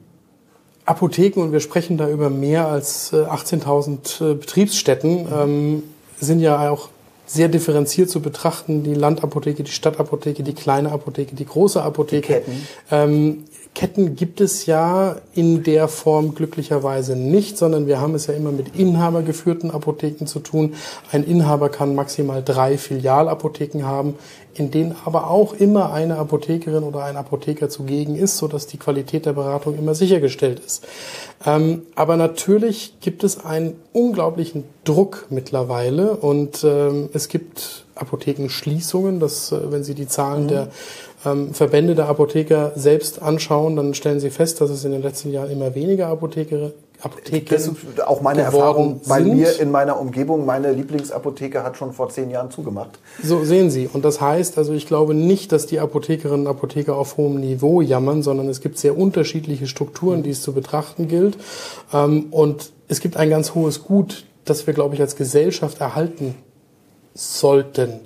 [0.86, 5.84] Apotheken, und wir sprechen da über mehr als 18.000 äh, Betriebsstätten, ähm,
[6.20, 6.90] sind ja auch
[7.26, 12.44] sehr differenziert zu betrachten, die Landapotheke, die Stadtapotheke, die kleine Apotheke, die große Apotheke.
[12.46, 12.52] Die.
[12.92, 18.34] Ähm, Ketten gibt es ja in der Form glücklicherweise nicht, sondern wir haben es ja
[18.34, 20.76] immer mit inhabergeführten Apotheken zu tun.
[21.12, 24.16] Ein Inhaber kann maximal drei Filialapotheken haben,
[24.54, 29.26] in denen aber auch immer eine Apothekerin oder ein Apotheker zugegen ist, sodass die Qualität
[29.26, 30.88] der Beratung immer sichergestellt ist.
[31.46, 39.52] Ähm, aber natürlich gibt es einen unglaublichen Druck mittlerweile und ähm, es gibt Apothekenschließungen, dass,
[39.52, 40.50] äh, wenn Sie die Zahlen mhm.
[40.50, 40.68] der
[41.26, 45.32] ähm, Verbände der Apotheker selbst anschauen, dann stellen sie fest, dass es in den letzten
[45.32, 49.36] Jahren immer weniger Apotheker Apotheken das ist auch meine Erfahrung bei sind.
[49.36, 50.46] mir in meiner Umgebung.
[50.46, 53.00] Meine Lieblingsapotheke hat schon vor zehn Jahren zugemacht.
[53.22, 53.90] So sehen Sie.
[53.92, 57.82] Und das heißt, also ich glaube nicht, dass die Apothekerinnen und Apotheker auf hohem Niveau
[57.82, 61.38] jammern, sondern es gibt sehr unterschiedliche Strukturen, die es zu betrachten gilt.
[61.94, 66.36] Ähm, und es gibt ein ganz hohes Gut, das wir, glaube ich, als Gesellschaft erhalten
[67.16, 68.02] sollten.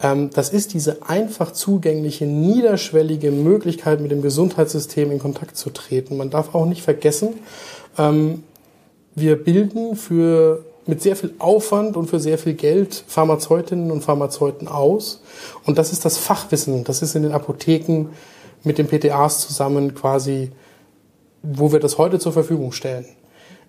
[0.00, 6.18] Ähm, das ist diese einfach zugängliche, niederschwellige Möglichkeit, mit dem Gesundheitssystem in Kontakt zu treten.
[6.18, 7.34] Man darf auch nicht vergessen,
[7.96, 8.42] ähm,
[9.14, 14.68] wir bilden für mit sehr viel Aufwand und für sehr viel Geld Pharmazeutinnen und Pharmazeuten
[14.68, 15.22] aus.
[15.64, 16.84] Und das ist das Fachwissen.
[16.84, 18.08] Das ist in den Apotheken
[18.64, 20.50] mit den PTAs zusammen quasi,
[21.42, 23.06] wo wir das heute zur Verfügung stellen.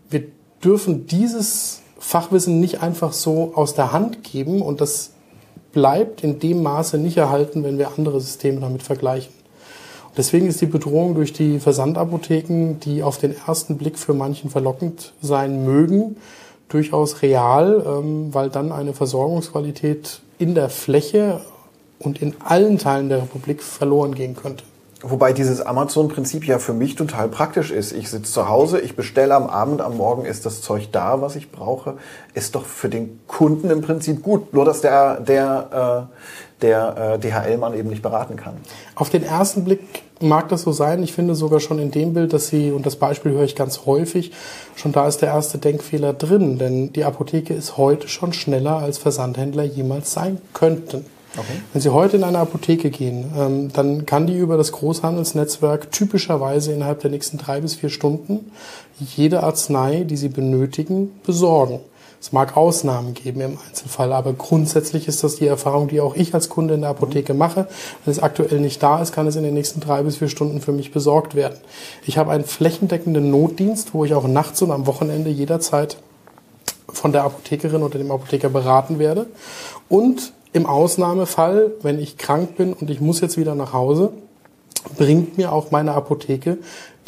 [0.10, 0.23] Wir
[0.63, 5.10] dürfen dieses Fachwissen nicht einfach so aus der Hand geben und das
[5.72, 9.34] bleibt in dem Maße nicht erhalten, wenn wir andere Systeme damit vergleichen.
[10.15, 15.13] Deswegen ist die Bedrohung durch die Versandapotheken, die auf den ersten Blick für manchen verlockend
[15.20, 16.18] sein mögen,
[16.70, 21.41] durchaus real, ähm, weil dann eine Versorgungsqualität in der Fläche
[21.98, 24.63] und in allen Teilen der Republik verloren gehen könnte.
[25.08, 27.91] Wobei dieses Amazon-Prinzip ja für mich total praktisch ist.
[27.91, 31.36] Ich sitze zu Hause, ich bestelle am Abend, am Morgen ist das Zeug da, was
[31.36, 31.98] ich brauche.
[32.34, 34.52] Ist doch für den Kunden im Prinzip gut.
[34.52, 38.56] Nur, dass der, der, äh, der äh, DHL-Mann eben nicht beraten kann.
[38.96, 39.82] Auf den ersten Blick
[40.22, 41.04] mag das so sein.
[41.04, 43.86] Ich finde sogar schon in dem Bild, dass Sie, und das Beispiel höre ich ganz
[43.86, 44.32] häufig,
[44.76, 46.58] schon da ist der erste Denkfehler drin.
[46.58, 51.06] Denn die Apotheke ist heute schon schneller als Versandhändler jemals sein könnten.
[51.38, 51.62] Okay.
[51.74, 56.71] Wenn Sie heute in eine Apotheke gehen, ähm, dann kann die über das Großhandelsnetzwerk typischerweise
[56.71, 58.52] innerhalb der nächsten drei bis vier Stunden
[59.00, 61.82] jede Arznei, die Sie benötigen, besorgen.
[62.26, 66.34] Es mag Ausnahmen geben im Einzelfall, aber grundsätzlich ist das die Erfahrung, die auch ich
[66.34, 67.67] als Kunde in der Apotheke mache.
[68.04, 70.60] Wenn es aktuell nicht da ist, kann es in den nächsten drei bis vier Stunden
[70.60, 71.60] für mich besorgt werden.
[72.06, 75.98] Ich habe einen flächendeckenden Notdienst, wo ich auch nachts und am Wochenende jederzeit
[76.88, 79.28] von der Apothekerin oder dem Apotheker beraten werde.
[79.88, 84.13] Und im Ausnahmefall, wenn ich krank bin und ich muss jetzt wieder nach Hause,
[84.98, 86.58] bringt mir auch meine Apotheke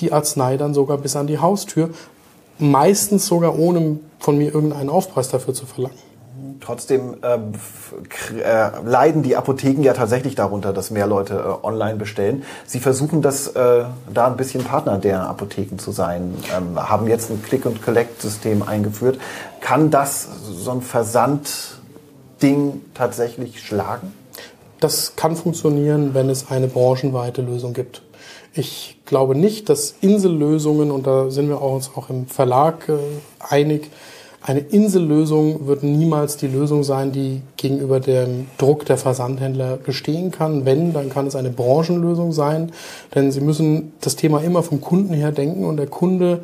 [0.02, 1.90] die Arznei dann sogar bis an die Haustür.
[2.60, 5.98] Meistens sogar ohne von mir irgendeinen Aufpreis dafür zu verlangen.
[6.60, 7.38] Trotzdem äh,
[8.38, 12.44] äh, leiden die Apotheken ja tatsächlich darunter, dass mehr Leute äh, online bestellen.
[12.66, 17.32] Sie versuchen das äh, da ein bisschen Partner der Apotheken zu sein, ähm, haben jetzt
[17.32, 19.20] ein Click-and-Collect-System eingeführt.
[19.62, 21.77] Kann das so ein Versand
[22.42, 24.14] Ding tatsächlich schlagen?
[24.80, 28.04] Das kann funktionieren, wenn es eine branchenweite Lösung gibt.
[28.54, 32.98] Ich glaube nicht, dass Insellösungen, und da sind wir uns auch im Verlag äh,
[33.40, 33.90] einig,
[34.48, 40.64] eine Insellösung wird niemals die Lösung sein, die gegenüber dem Druck der Versandhändler bestehen kann.
[40.64, 42.72] Wenn, dann kann es eine Branchenlösung sein,
[43.14, 46.40] denn sie müssen das Thema immer vom Kunden her denken und der Kunde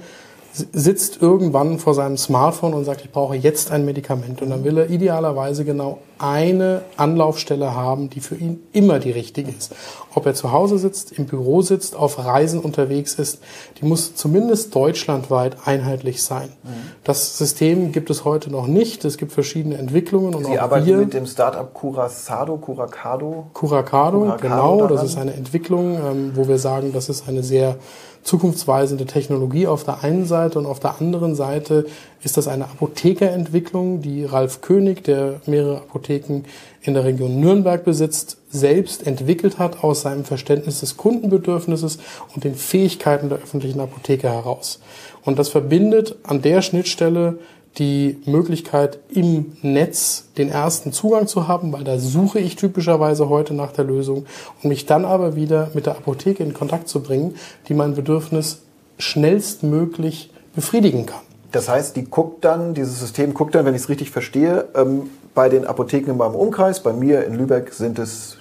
[0.54, 4.42] sitzt irgendwann vor seinem Smartphone und sagt, ich brauche jetzt ein Medikament.
[4.42, 9.52] Und dann will er idealerweise genau eine Anlaufstelle haben, die für ihn immer die richtige
[9.52, 9.74] ist.
[10.14, 13.40] Ob er zu Hause sitzt, im Büro sitzt, auf Reisen unterwegs ist,
[13.82, 16.50] die muss zumindest deutschlandweit einheitlich sein.
[16.64, 16.70] Mhm.
[17.04, 19.04] Das System gibt es heute noch nicht.
[19.06, 20.36] Es gibt verschiedene Entwicklungen.
[20.36, 23.48] Und Sie arbeiten wir, mit dem Startup Curacado, Curacado?
[23.54, 24.78] Curacado, Curacado genau.
[24.82, 24.96] Daran?
[24.96, 27.76] Das ist eine Entwicklung, ähm, wo wir sagen, das ist eine sehr
[28.24, 31.86] zukunftsweisende Technologie auf der einen Seite und auf der anderen Seite
[32.24, 36.44] ist das eine Apothekerentwicklung, die Ralf König, der mehrere Apotheken
[36.82, 42.00] in der Region Nürnberg besitzt, selbst entwickelt hat aus seinem Verständnis des Kundenbedürfnisses
[42.34, 44.80] und den Fähigkeiten der öffentlichen Apotheke heraus.
[45.26, 47.40] Und das verbindet an der Schnittstelle
[47.78, 53.54] die Möglichkeit, im Netz den ersten Zugang zu haben, weil da suche ich typischerweise heute
[53.54, 54.26] nach der Lösung
[54.62, 57.36] und mich dann aber wieder mit der Apotheke in Kontakt zu bringen,
[57.68, 58.62] die mein Bedürfnis
[59.00, 61.22] schnellstmöglich befriedigen kann.
[61.52, 65.10] Das heißt, die guckt dann, dieses System guckt dann, wenn ich es richtig verstehe, ähm,
[65.34, 68.38] bei den Apotheken in meinem Umkreis, bei mir in Lübeck sind es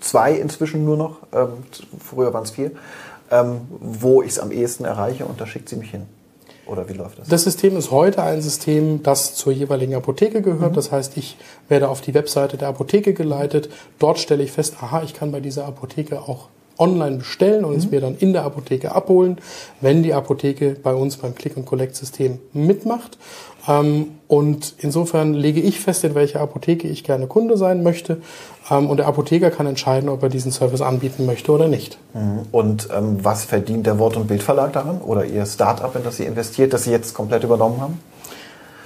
[0.00, 1.48] zwei inzwischen nur noch, ähm,
[2.00, 2.72] früher waren es vier,
[3.30, 6.06] ähm, wo ich es am ehesten erreiche und da schickt sie mich hin.
[6.66, 7.28] Oder wie läuft das?
[7.28, 10.72] Das System ist heute ein System, das zur jeweiligen Apotheke gehört.
[10.72, 10.76] Mhm.
[10.76, 11.36] Das heißt, ich
[11.68, 13.68] werde auf die Webseite der Apotheke geleitet.
[13.98, 16.48] Dort stelle ich fest, aha, ich kann bei dieser Apotheke auch
[16.78, 17.78] online bestellen und mhm.
[17.78, 19.38] es mir dann in der Apotheke abholen,
[19.80, 23.18] wenn die Apotheke bei uns beim Click-and-Collect-System mitmacht.
[23.68, 28.18] Ähm, und insofern lege ich fest, in welcher Apotheke ich gerne Kunde sein möchte.
[28.70, 31.98] Ähm, und der Apotheker kann entscheiden, ob er diesen Service anbieten möchte oder nicht.
[32.14, 32.40] Mhm.
[32.50, 36.24] Und ähm, was verdient der Wort- und Bildverlag daran oder Ihr Start-up, in das Sie
[36.24, 38.00] investiert, das Sie jetzt komplett übernommen haben?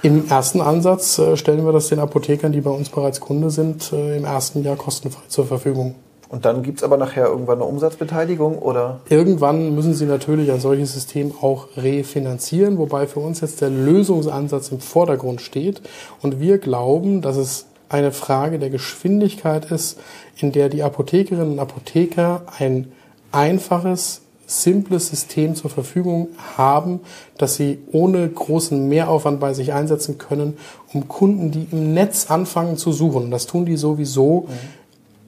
[0.03, 3.91] Im ersten Ansatz äh, stellen wir das den Apothekern, die bei uns bereits Kunde sind,
[3.91, 5.95] äh, im ersten Jahr kostenfrei zur Verfügung.
[6.29, 8.99] Und dann gibt es aber nachher irgendwann eine Umsatzbeteiligung oder?
[9.09, 14.69] Irgendwann müssen Sie natürlich ein solches System auch refinanzieren, wobei für uns jetzt der Lösungsansatz
[14.69, 15.81] im Vordergrund steht.
[16.21, 19.97] Und wir glauben, dass es eine Frage der Geschwindigkeit ist,
[20.35, 22.91] in der die Apothekerinnen und Apotheker ein
[23.31, 27.01] einfaches, simples System zur Verfügung haben,
[27.37, 30.57] das sie ohne großen Mehraufwand bei sich einsetzen können,
[30.93, 34.77] um Kunden, die im Netz anfangen zu suchen, das tun die sowieso, mhm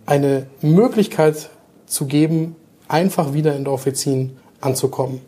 [0.09, 1.51] eine Möglichkeit
[1.85, 2.55] zu geben,
[2.87, 5.21] einfach wieder in der Offizin anzukommen.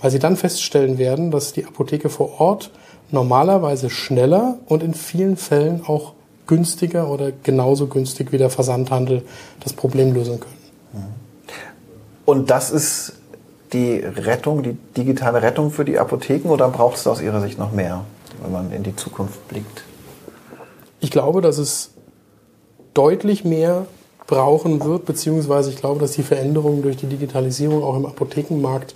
[0.00, 2.72] Weil sie dann feststellen werden, dass die Apotheke vor Ort
[3.12, 6.14] normalerweise schneller und in vielen Fällen auch
[6.48, 9.22] günstiger oder genauso günstig wie der Versandhandel
[9.60, 11.14] das Problem lösen können.
[12.24, 13.12] Und das ist
[13.72, 17.70] die Rettung, die digitale Rettung für die Apotheken oder braucht es aus Ihrer Sicht noch
[17.70, 18.04] mehr,
[18.42, 19.84] wenn man in die Zukunft blickt?
[21.00, 21.90] Ich glaube, dass es
[22.94, 23.86] deutlich mehr
[24.26, 28.94] brauchen wird, beziehungsweise ich glaube, dass die Veränderungen durch die Digitalisierung auch im Apothekenmarkt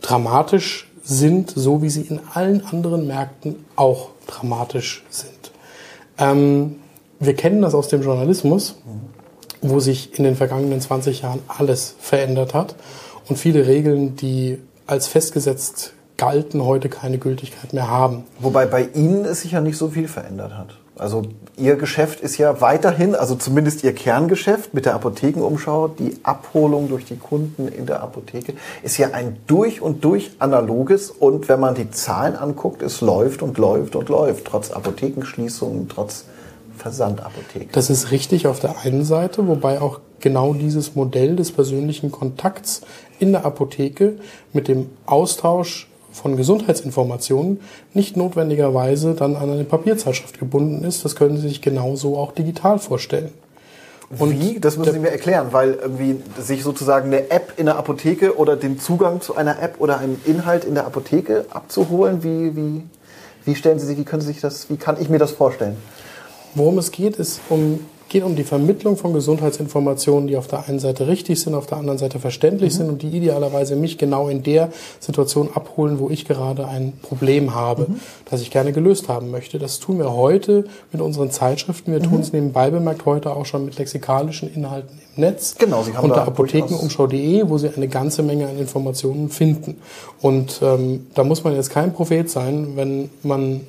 [0.00, 5.52] dramatisch sind, so wie sie in allen anderen Märkten auch dramatisch sind.
[6.18, 6.76] Ähm,
[7.18, 8.76] wir kennen das aus dem Journalismus,
[9.62, 12.76] wo sich in den vergangenen 20 Jahren alles verändert hat
[13.28, 18.24] und viele Regeln, die als festgesetzt galten, heute keine Gültigkeit mehr haben.
[18.38, 20.76] Wobei bei Ihnen es sich ja nicht so viel verändert hat.
[21.00, 21.22] Also
[21.56, 27.06] Ihr Geschäft ist ja weiterhin, also zumindest Ihr Kerngeschäft mit der Apothekenumschau, die Abholung durch
[27.06, 31.74] die Kunden in der Apotheke, ist ja ein durch und durch analoges und wenn man
[31.74, 36.26] die Zahlen anguckt, es läuft und läuft und läuft, trotz Apothekenschließungen, trotz
[36.76, 37.70] Versandapotheken.
[37.72, 42.82] Das ist richtig auf der einen Seite, wobei auch genau dieses Modell des persönlichen Kontakts
[43.18, 44.18] in der Apotheke
[44.52, 47.60] mit dem Austausch von Gesundheitsinformationen
[47.94, 51.04] nicht notwendigerweise dann an eine Papierzeitschrift gebunden ist.
[51.04, 53.32] Das können Sie sich genauso auch digital vorstellen.
[54.18, 54.58] Und wie?
[54.58, 58.56] Das müssen Sie mir erklären, weil irgendwie sich sozusagen eine App in der Apotheke oder
[58.56, 62.82] den Zugang zu einer App oder einen Inhalt in der Apotheke abzuholen, wie, wie,
[63.44, 65.76] wie stellen Sie sich, wie können Sie sich das, wie kann ich mir das vorstellen?
[66.56, 70.80] Worum es geht, ist um geht um die Vermittlung von Gesundheitsinformationen, die auf der einen
[70.80, 72.76] Seite richtig sind, auf der anderen Seite verständlich mhm.
[72.76, 77.54] sind und die idealerweise mich genau in der Situation abholen, wo ich gerade ein Problem
[77.54, 78.00] habe, mhm.
[78.28, 79.60] das ich gerne gelöst haben möchte.
[79.60, 81.92] Das tun wir heute mit unseren Zeitschriften.
[81.92, 82.10] Wir mhm.
[82.10, 85.54] tun es nebenbei bemerkt heute auch schon mit lexikalischen Inhalten im Netz.
[85.56, 89.76] Genau, Sie haben unter apothekenumschau.de, wo Sie eine ganze Menge an Informationen finden.
[90.20, 93.60] Und ähm, da muss man jetzt kein Prophet sein, wenn man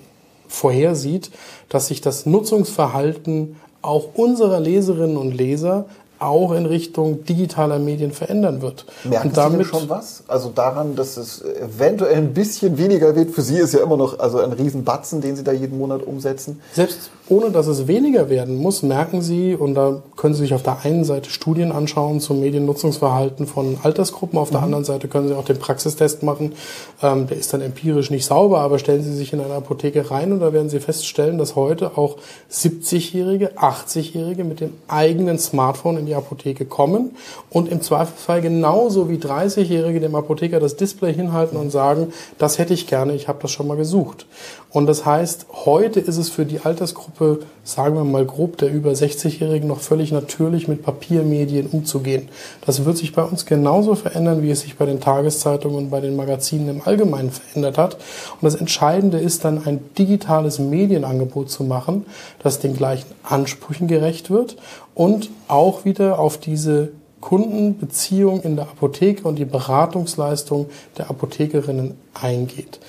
[0.47, 1.29] vorhersieht,
[1.69, 5.85] dass sich das Nutzungsverhalten auch unserer Leserinnen und Leser
[6.21, 8.85] auch in Richtung digitaler Medien verändern wird.
[9.03, 10.23] Merken und damit Sie schon was?
[10.27, 13.31] Also daran, dass es eventuell ein bisschen weniger wird.
[13.31, 16.61] Für Sie ist ja immer noch also ein Riesenbatzen, den Sie da jeden Monat umsetzen.
[16.73, 20.63] Selbst ohne, dass es weniger werden muss, merken Sie, und da können Sie sich auf
[20.63, 24.65] der einen Seite Studien anschauen zum Mediennutzungsverhalten von Altersgruppen, auf der mhm.
[24.65, 26.53] anderen Seite können Sie auch den Praxistest machen.
[27.01, 30.33] Ähm, der ist dann empirisch nicht sauber, aber stellen Sie sich in eine Apotheke rein
[30.33, 32.17] und da werden Sie feststellen, dass heute auch
[32.51, 37.11] 70-Jährige, 80-Jährige mit dem eigenen Smartphone in die Apotheke kommen
[37.49, 42.73] und im Zweifelsfall genauso wie 30-Jährige dem Apotheker das Display hinhalten und sagen, das hätte
[42.73, 44.25] ich gerne, ich habe das schon mal gesucht.
[44.73, 48.91] Und das heißt, heute ist es für die Altersgruppe, sagen wir mal grob, der über
[48.91, 52.29] 60-Jährigen noch völlig natürlich, mit Papiermedien umzugehen.
[52.65, 55.99] Das wird sich bei uns genauso verändern, wie es sich bei den Tageszeitungen und bei
[55.99, 57.95] den Magazinen im Allgemeinen verändert hat.
[57.95, 62.05] Und das Entscheidende ist dann, ein digitales Medienangebot zu machen,
[62.41, 64.55] das den gleichen Ansprüchen gerecht wird
[64.95, 72.79] und auch wieder auf diese Kundenbeziehung in der Apotheke und die Beratungsleistung der Apothekerinnen eingeht.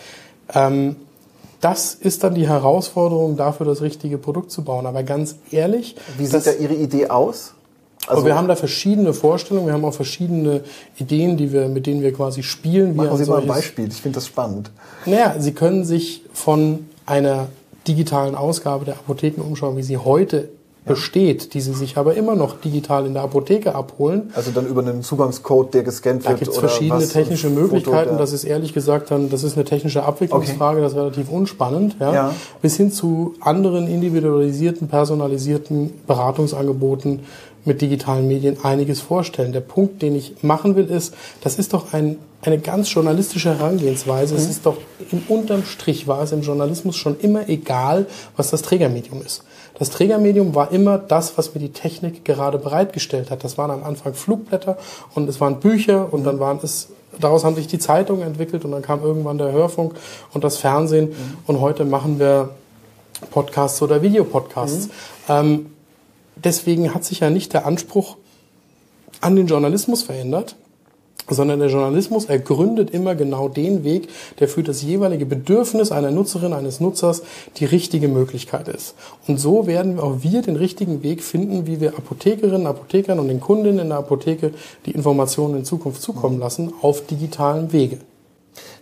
[0.55, 0.97] Ähm,
[1.63, 4.85] das ist dann die Herausforderung dafür, das richtige Produkt zu bauen.
[4.85, 5.97] Aber ganz ehrlich.
[6.19, 7.55] Wie sieht da Ihre Idee aus?
[8.09, 10.65] Also wir haben da verschiedene Vorstellungen, wir haben auch verschiedene
[10.99, 12.97] Ideen, die wir, mit denen wir quasi spielen.
[12.97, 14.73] Machen Sie mal ein Beispiel, ich finde das spannend.
[15.07, 17.47] Naja, Sie können sich von einer
[17.87, 20.49] digitalen Ausgabe der Apothekenumschau, wie sie heute
[20.85, 24.33] besteht, die sie sich aber immer noch digital in der Apotheke abholen.
[24.35, 26.35] Also dann über einen Zugangscode, der gescannt wird.
[26.35, 28.19] Da gibt es verschiedene technische Möglichkeiten.
[28.19, 30.83] Das ist ehrlich gesagt dann, das ist eine technische Abwicklungsfrage, okay.
[30.83, 31.97] das ist relativ unspannend.
[32.01, 32.15] Ja?
[32.15, 32.35] ja.
[32.63, 37.21] Bis hin zu anderen individualisierten, personalisierten Beratungsangeboten
[37.65, 39.53] mit digitalen Medien einiges vorstellen.
[39.53, 44.35] Der Punkt, den ich machen will, ist, das ist doch ein, eine ganz journalistische Herangehensweise.
[44.35, 44.41] Mhm.
[44.41, 44.79] Es ist doch
[45.13, 49.45] im unterm Strich war es im Journalismus schon immer egal, was das Trägermedium ist.
[49.83, 53.43] Das Trägermedium war immer das, was mir die Technik gerade bereitgestellt hat.
[53.43, 54.79] Das waren am Anfang Flugblätter
[55.13, 58.71] und es waren Bücher und dann waren es, daraus haben sich die Zeitungen entwickelt und
[58.71, 59.97] dann kam irgendwann der Hörfunk
[60.33, 61.39] und das Fernsehen mhm.
[61.49, 62.51] und heute machen wir
[63.33, 64.87] Podcasts oder Videopodcasts.
[64.87, 64.93] Mhm.
[65.29, 65.67] Ähm,
[66.37, 68.19] deswegen hat sich ja nicht der Anspruch
[69.21, 70.55] an den Journalismus verändert,
[71.29, 74.09] sondern der Journalismus ergründet immer genau den Weg,
[74.41, 77.23] der für das jeweilige Bedürfnis einer Nutzerin, eines Nutzers
[77.57, 78.95] die richtige Möglichkeit ist.
[79.27, 83.41] Und so werden auch wir den richtigen Weg finden, wie wir Apothekerinnen, Apothekern und den
[83.41, 84.53] Kundinnen in der Apotheke
[84.87, 87.99] die Informationen in Zukunft zukommen lassen auf digitalen Wege.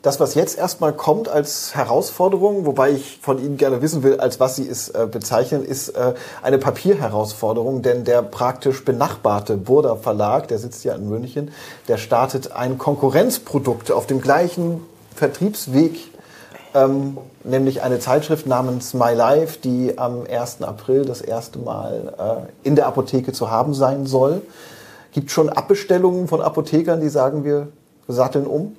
[0.03, 4.41] Das, was jetzt erstmal kommt als Herausforderung, wobei ich von Ihnen gerne wissen will, als
[4.41, 10.49] was Sie es äh, bezeichnen, ist äh, eine Papierherausforderung, denn der praktisch benachbarte Burda Verlag,
[10.49, 11.51] der sitzt ja in München,
[11.87, 14.81] der startet ein Konkurrenzprodukt auf dem gleichen
[15.15, 15.99] Vertriebsweg,
[16.73, 20.63] ähm, nämlich eine Zeitschrift namens My Life, die am 1.
[20.63, 24.41] April das erste Mal äh, in der Apotheke zu haben sein soll.
[25.13, 27.69] Gibt schon Abbestellungen von Apothekern, die sagen, wir
[28.09, 28.77] satteln um?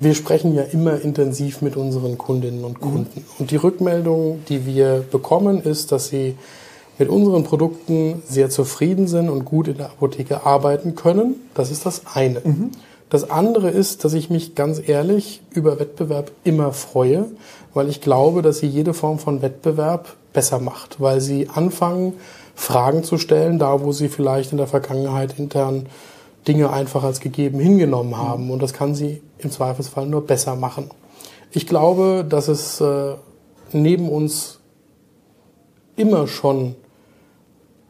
[0.00, 3.20] Wir sprechen ja immer intensiv mit unseren Kundinnen und Kunden.
[3.20, 3.24] Mhm.
[3.38, 6.36] Und die Rückmeldung, die wir bekommen, ist, dass sie
[6.98, 11.36] mit unseren Produkten sehr zufrieden sind und gut in der Apotheke arbeiten können.
[11.54, 12.40] Das ist das eine.
[12.44, 12.70] Mhm.
[13.10, 17.24] Das andere ist, dass ich mich ganz ehrlich über Wettbewerb immer freue,
[17.72, 22.14] weil ich glaube, dass sie jede Form von Wettbewerb besser macht, weil sie anfangen,
[22.54, 25.86] Fragen zu stellen, da wo sie vielleicht in der Vergangenheit intern
[26.48, 28.50] Dinge einfach als gegeben hingenommen haben.
[28.50, 30.90] Und das kann sie im Zweifelsfall nur besser machen.
[31.52, 33.14] Ich glaube, dass es äh,
[33.72, 34.58] neben uns
[35.96, 36.74] immer schon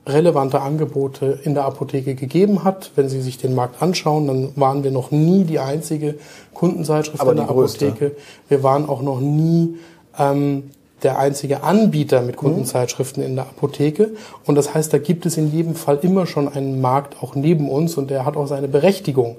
[0.07, 2.93] relevante Angebote in der Apotheke gegeben hat.
[2.97, 6.15] Wenn Sie sich den Markt anschauen, dann waren wir noch nie die einzige
[6.55, 7.89] Kundenzeitschrift Aber in der größte.
[7.89, 8.17] Apotheke.
[8.49, 9.77] Wir waren auch noch nie
[10.19, 10.71] ähm,
[11.03, 14.11] der einzige Anbieter mit Kundenzeitschriften in der Apotheke.
[14.47, 17.71] Und das heißt, da gibt es in jedem Fall immer schon einen Markt auch neben
[17.71, 19.37] uns und der hat auch seine Berechtigung.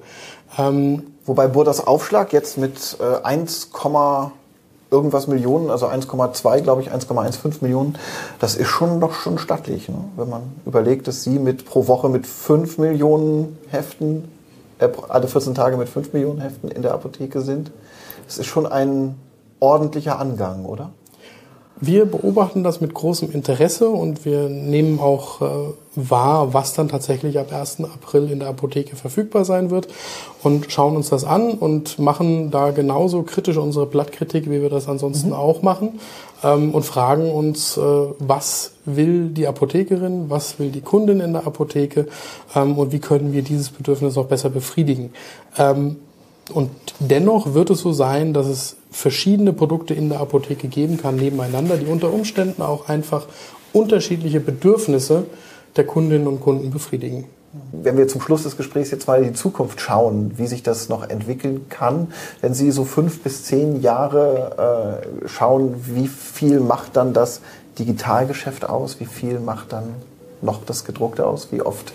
[0.57, 3.69] Ähm, Wobei Burdas Aufschlag jetzt mit äh, 1,
[4.89, 7.99] irgendwas Millionen, also 1,2, glaube ich, 1,15 Millionen,
[8.39, 9.97] das ist schon doch schon stattlich, ne?
[10.15, 14.23] wenn man überlegt, dass sie mit pro Woche mit 5 Millionen Heften,
[14.79, 17.69] äh, alle 14 Tage mit 5 Millionen Heften in der Apotheke sind.
[18.25, 19.13] Das ist schon ein
[19.59, 20.89] ordentlicher Angang, oder?
[21.81, 25.45] Wir beobachten das mit großem Interesse und wir nehmen auch äh,
[25.95, 27.83] wahr, was dann tatsächlich ab 1.
[27.85, 29.87] April in der Apotheke verfügbar sein wird
[30.43, 34.89] und schauen uns das an und machen da genauso kritisch unsere Blattkritik, wie wir das
[34.89, 35.35] ansonsten mhm.
[35.35, 35.99] auch machen
[36.43, 41.47] ähm, und fragen uns, äh, was will die Apothekerin, was will die Kundin in der
[41.47, 42.07] Apotheke
[42.55, 45.13] ähm, und wie können wir dieses Bedürfnis noch besser befriedigen.
[45.57, 45.95] Ähm,
[46.53, 51.15] und dennoch wird es so sein, dass es verschiedene Produkte in der Apotheke geben kann
[51.15, 53.27] nebeneinander, die unter Umständen auch einfach
[53.73, 55.25] unterschiedliche Bedürfnisse
[55.75, 57.25] der Kundinnen und Kunden befriedigen.
[57.71, 60.87] Wenn wir zum Schluss des Gesprächs jetzt mal in die Zukunft schauen, wie sich das
[60.87, 66.95] noch entwickeln kann, wenn Sie so fünf bis zehn Jahre äh, schauen, wie viel macht
[66.95, 67.41] dann das
[67.79, 68.99] Digitalgeschäft aus?
[68.99, 69.95] Wie viel macht dann
[70.43, 71.51] noch das Gedruckte aus?
[71.51, 71.91] Wie oft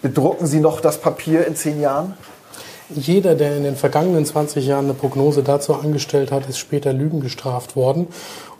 [0.00, 2.14] bedrucken Sie noch das Papier in zehn Jahren?
[2.90, 7.20] Jeder, der in den vergangenen 20 Jahren eine Prognose dazu angestellt hat, ist später Lügen
[7.20, 8.08] gestraft worden.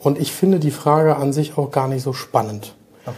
[0.01, 2.75] Und ich finde die Frage an sich auch gar nicht so spannend.
[3.05, 3.16] Okay.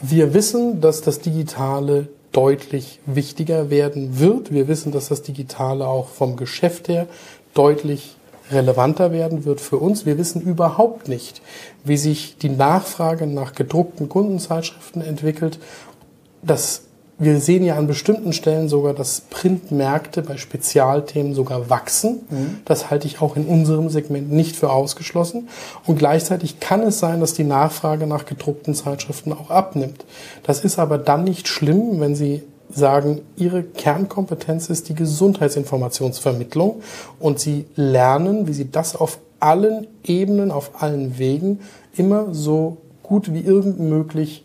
[0.00, 4.52] Wir wissen, dass das Digitale deutlich wichtiger werden wird.
[4.52, 7.06] Wir wissen, dass das Digitale auch vom Geschäft her
[7.54, 8.16] deutlich
[8.50, 10.04] relevanter werden wird für uns.
[10.06, 11.42] Wir wissen überhaupt nicht,
[11.84, 15.58] wie sich die Nachfrage nach gedruckten Kundenzeitschriften entwickelt.
[16.42, 16.82] Das
[17.22, 22.22] wir sehen ja an bestimmten Stellen sogar, dass Printmärkte bei Spezialthemen sogar wachsen.
[22.28, 22.58] Mhm.
[22.64, 25.48] Das halte ich auch in unserem Segment nicht für ausgeschlossen.
[25.86, 30.04] Und gleichzeitig kann es sein, dass die Nachfrage nach gedruckten Zeitschriften auch abnimmt.
[30.42, 36.82] Das ist aber dann nicht schlimm, wenn Sie sagen, Ihre Kernkompetenz ist die Gesundheitsinformationsvermittlung
[37.20, 41.60] und Sie lernen, wie Sie das auf allen Ebenen, auf allen Wegen
[41.96, 44.44] immer so gut wie irgend möglich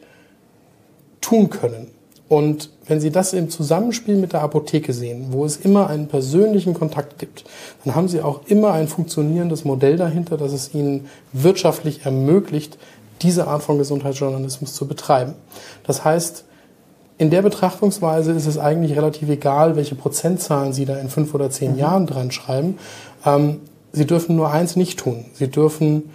[1.21, 1.96] tun können.
[2.29, 6.73] Und wenn Sie das im Zusammenspiel mit der Apotheke sehen, wo es immer einen persönlichen
[6.73, 7.45] Kontakt gibt,
[7.85, 12.77] dann haben Sie auch immer ein funktionierendes Modell dahinter, das es Ihnen wirtschaftlich ermöglicht,
[13.21, 15.33] diese Art von Gesundheitsjournalismus zu betreiben.
[15.85, 16.43] Das heißt,
[17.17, 21.49] in der Betrachtungsweise ist es eigentlich relativ egal, welche Prozentzahlen Sie da in fünf oder
[21.49, 21.79] zehn mhm.
[21.79, 22.77] Jahren dran schreiben.
[23.25, 23.61] Ähm,
[23.91, 25.25] Sie dürfen nur eins nicht tun.
[25.33, 26.11] Sie dürfen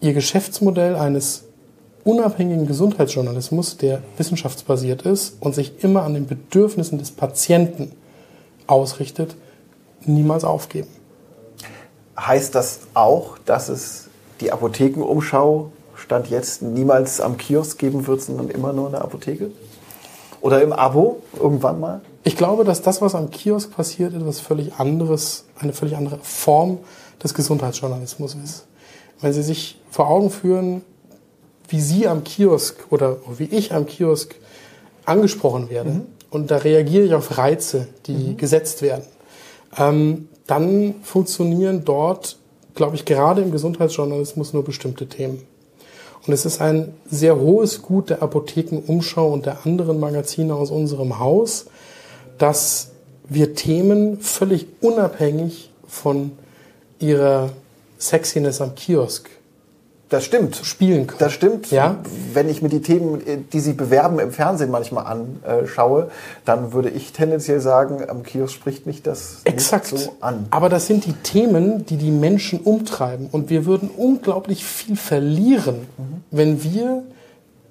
[0.00, 1.45] Ihr Geschäftsmodell eines
[2.06, 7.90] unabhängigen Gesundheitsjournalismus, der wissenschaftsbasiert ist und sich immer an den Bedürfnissen des Patienten
[8.68, 9.36] ausrichtet,
[10.04, 10.88] niemals aufgeben.
[12.18, 14.08] Heißt das auch, dass es
[14.40, 19.50] die Apothekenumschau Stand jetzt niemals am Kiosk geben wird, sondern immer nur in der Apotheke?
[20.40, 22.02] Oder im Abo irgendwann mal?
[22.22, 26.78] Ich glaube, dass das, was am Kiosk passiert, etwas völlig anderes, eine völlig andere Form
[27.22, 28.66] des Gesundheitsjournalismus ist.
[29.20, 30.82] Wenn Sie sich vor Augen führen,
[31.68, 34.34] wie Sie am Kiosk oder wie ich am Kiosk
[35.04, 36.06] angesprochen werde mhm.
[36.30, 38.36] und da reagiere ich auf Reize, die mhm.
[38.36, 39.04] gesetzt werden,
[39.78, 42.36] ähm, dann funktionieren dort,
[42.74, 45.42] glaube ich, gerade im Gesundheitsjournalismus nur bestimmte Themen.
[46.26, 51.18] Und es ist ein sehr hohes Gut der Apothekenumschau und der anderen Magazine aus unserem
[51.20, 51.66] Haus,
[52.38, 52.90] dass
[53.28, 56.32] wir Themen völlig unabhängig von
[56.98, 57.50] ihrer
[57.98, 59.30] Sexiness am Kiosk
[60.08, 60.56] das stimmt.
[60.56, 61.18] Spielen können.
[61.18, 61.70] Das stimmt.
[61.72, 61.96] Ja?
[62.32, 66.10] Wenn ich mir die Themen, die Sie bewerben im Fernsehen manchmal anschaue,
[66.44, 69.92] dann würde ich tendenziell sagen, am Kiosk spricht mich das Exakt.
[69.92, 70.46] nicht so an.
[70.50, 73.28] Aber das sind die Themen, die die Menschen umtreiben.
[73.32, 76.22] Und wir würden unglaublich viel verlieren, mhm.
[76.30, 77.02] wenn wir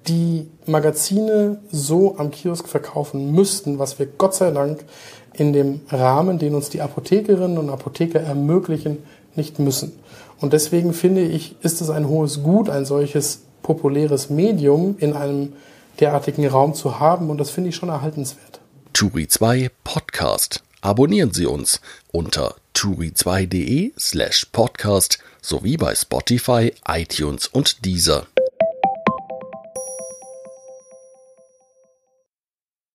[0.08, 4.84] die Magazine so am Kiosk verkaufen müssten, was wir Gott sei Dank
[5.34, 8.98] in dem Rahmen, den uns die Apothekerinnen und Apotheker ermöglichen,
[9.36, 9.94] nicht müssen.
[10.40, 15.54] Und deswegen finde ich, ist es ein hohes Gut, ein solches populäres Medium in einem
[16.00, 18.60] derartigen Raum zu haben und das finde ich schon erhaltenswert.
[18.94, 20.64] Turi 2 Podcast.
[20.82, 21.82] Abonnieren Sie uns
[22.12, 28.28] unter turi2.de slash podcast sowie bei Spotify, iTunes und Deezer.